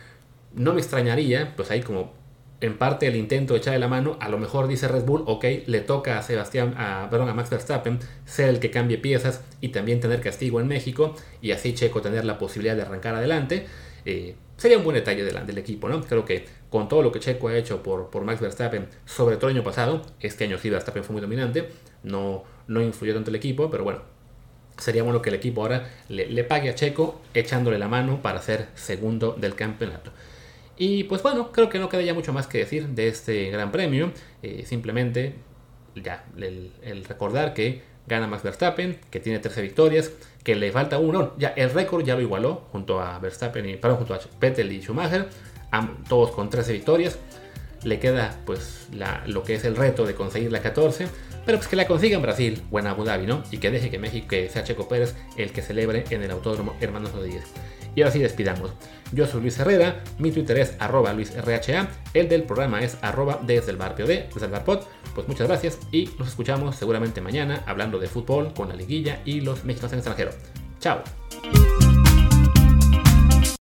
No 0.58 0.74
me 0.74 0.82
extrañaría, 0.82 1.56
pues 1.56 1.72
ahí 1.72 1.82
como 1.82 2.12
en 2.60 2.78
parte 2.78 3.08
el 3.08 3.16
intento 3.16 3.54
de 3.54 3.60
echarle 3.60 3.80
la 3.80 3.88
mano, 3.88 4.18
a 4.20 4.30
lo 4.30 4.40
mejor 4.40 4.68
dice 4.68 4.88
Red 4.88 5.04
Bull, 5.04 5.24
ok, 5.28 5.46
le 5.68 5.82
toca 5.82 6.18
a 6.18 6.24
Sebastián, 6.24 6.74
a, 6.78 7.08
perdón, 7.10 7.30
a 7.30 7.34
Max 7.34 7.50
Verstappen 7.50 8.00
ser 8.26 8.50
el 8.50 8.60
que 8.60 8.72
cambie 8.72 8.98
piezas 8.98 9.44
y 9.62 9.70
también 9.70 10.00
tener 10.00 10.22
castigo 10.22 10.60
en 10.60 10.68
México 10.68 11.16
y 11.42 11.52
así 11.52 11.74
Checo 11.74 12.02
tener 12.02 12.26
la 12.26 12.40
posibilidad 12.40 12.76
de 12.76 12.82
arrancar 12.82 13.14
adelante. 13.14 13.68
Eh, 14.06 14.36
sería 14.58 14.78
un 14.78 14.84
buen 14.84 14.96
detalle 14.96 15.24
del, 15.24 15.58
equipo, 15.58 15.88
¿no? 15.88 16.02
Creo 16.02 16.26
que 16.26 16.46
con 16.70 16.88
todo 16.88 17.04
lo 17.04 17.12
que 17.12 17.20
Checo 17.20 17.50
ha 17.50 17.56
hecho 17.56 17.84
por, 17.84 18.10
por 18.10 18.24
Max 18.24 18.42
Verstappen, 18.42 18.88
sobre 19.06 19.38
todo 19.38 19.52
el 19.52 19.58
año 19.58 19.64
pasado, 19.64 20.02
este 20.20 20.46
año 20.46 20.58
sí 20.58 20.70
Verstappen 20.72 21.04
fue 21.04 21.14
muy 21.14 21.22
dominante, 21.22 21.70
no, 22.04 22.44
no 22.68 22.82
influyó 22.82 23.14
tanto 23.14 23.30
el 23.30 23.36
equipo, 23.36 23.70
pero 23.70 23.84
bueno, 23.84 24.02
sería 24.80 25.04
bueno 25.04 25.22
que 25.22 25.30
el 25.30 25.36
equipo 25.36 25.62
ahora 25.62 25.88
le, 26.10 26.28
le 26.28 26.44
pague 26.44 26.70
a 26.70 26.76
Checo 26.76 27.22
echándole 27.36 27.78
la 27.78 27.88
mano 27.88 28.22
para 28.24 28.42
ser 28.42 28.70
segundo 28.74 29.36
del 29.38 29.54
campeonato. 29.54 30.12
Y 30.78 31.06
pues 31.06 31.24
bueno, 31.24 31.52
creo 31.52 31.70
que 31.70 31.80
no 31.80 31.90
queda 31.90 32.02
ya 32.02 32.14
mucho 32.14 32.34
más 32.34 32.48
que 32.48 32.60
decir 32.60 32.90
de 32.90 33.08
este 33.08 33.50
gran 33.50 33.72
premio. 33.72 34.12
Eh, 34.44 34.64
simplemente 34.66 35.36
ya 35.96 36.26
el, 36.38 37.06
recordar 37.08 37.54
que 37.54 37.82
gana 38.06 38.28
Max 38.28 38.44
Verstappen, 38.44 39.00
que 39.10 39.20
tiene 39.20 39.40
13 39.40 39.62
victorias, 39.62 40.12
que 40.44 40.56
le 40.56 40.72
falta 40.72 41.00
uno. 41.00 41.34
Ya 41.38 41.50
el 41.50 41.72
récord 41.72 42.06
ya 42.06 42.16
lo 42.16 42.22
igualó 42.22 42.68
junto 42.72 43.02
a 43.02 43.18
Verstappen 43.20 43.68
y 43.68 43.76
perdón, 43.78 43.98
junto 43.98 44.14
a 44.14 44.20
Vettel 44.40 44.72
y 44.72 44.82
Schumacher, 44.82 45.28
todos 46.08 46.32
con 46.32 46.50
13 46.50 46.74
victorias. 46.74 47.18
Le 47.84 48.00
queda 48.00 48.40
pues 48.46 48.88
lo 49.26 49.44
que 49.44 49.56
es 49.56 49.64
el 49.64 49.76
reto 49.76 50.06
de 50.06 50.16
conseguir 50.16 50.52
la 50.52 50.62
14, 50.62 51.08
pero 51.46 51.58
pues 51.58 51.68
que 51.68 51.76
la 51.76 51.88
consiga 51.88 52.16
en 52.16 52.22
Brasil 52.22 52.64
o 52.72 52.80
en 52.80 52.88
Abu 52.88 53.04
Dhabi, 53.04 53.26
¿no? 53.26 53.44
Y 53.52 53.58
que 53.58 53.72
deje 53.72 53.90
que 53.90 54.00
México, 54.00 54.28
que 54.30 54.50
sea 54.50 54.64
Checo 54.64 54.88
Pérez 54.88 55.16
el 55.38 55.52
que 55.52 55.62
celebre 55.62 56.04
en 56.10 56.24
el 56.24 56.32
Autódromo 56.32 56.76
Hermanos 56.82 57.12
Rodríguez. 57.14 57.46
Y 57.98 58.04
ahora 58.04 58.12
sí 58.12 58.20
despidamos. 58.20 58.70
Yo 59.12 59.26
soy 59.26 59.42
Luis 59.42 59.58
Herrera, 59.58 60.04
mi 60.20 60.30
Twitter 60.30 60.60
es 60.60 60.76
arroba 60.78 61.14
LuisRHA, 61.14 61.88
el 62.14 62.30
del 62.30 62.44
programa 62.44 62.80
es 62.82 62.96
arroba 63.02 63.40
desde 63.42 63.72
el 63.72 63.78
bar 63.78 63.96
POD, 63.96 64.30
desde 64.32 64.46
el 64.46 64.52
bar 64.52 64.64
pod. 64.64 64.82
Pues 65.16 65.28
muchas 65.28 65.48
gracias 65.48 65.80
y 65.92 66.08
nos 66.20 66.28
escuchamos 66.28 66.76
seguramente 66.76 67.22
mañana 67.22 67.64
hablando 67.66 67.98
de 67.98 68.06
fútbol 68.06 68.54
con 68.54 68.70
la 68.70 68.76
liguilla 68.76 69.20
y 69.26 69.42
los 69.42 69.66
mexicanos 69.66 69.94
en 69.94 69.98
extranjero. 69.98 70.32
Chao. 70.80 71.02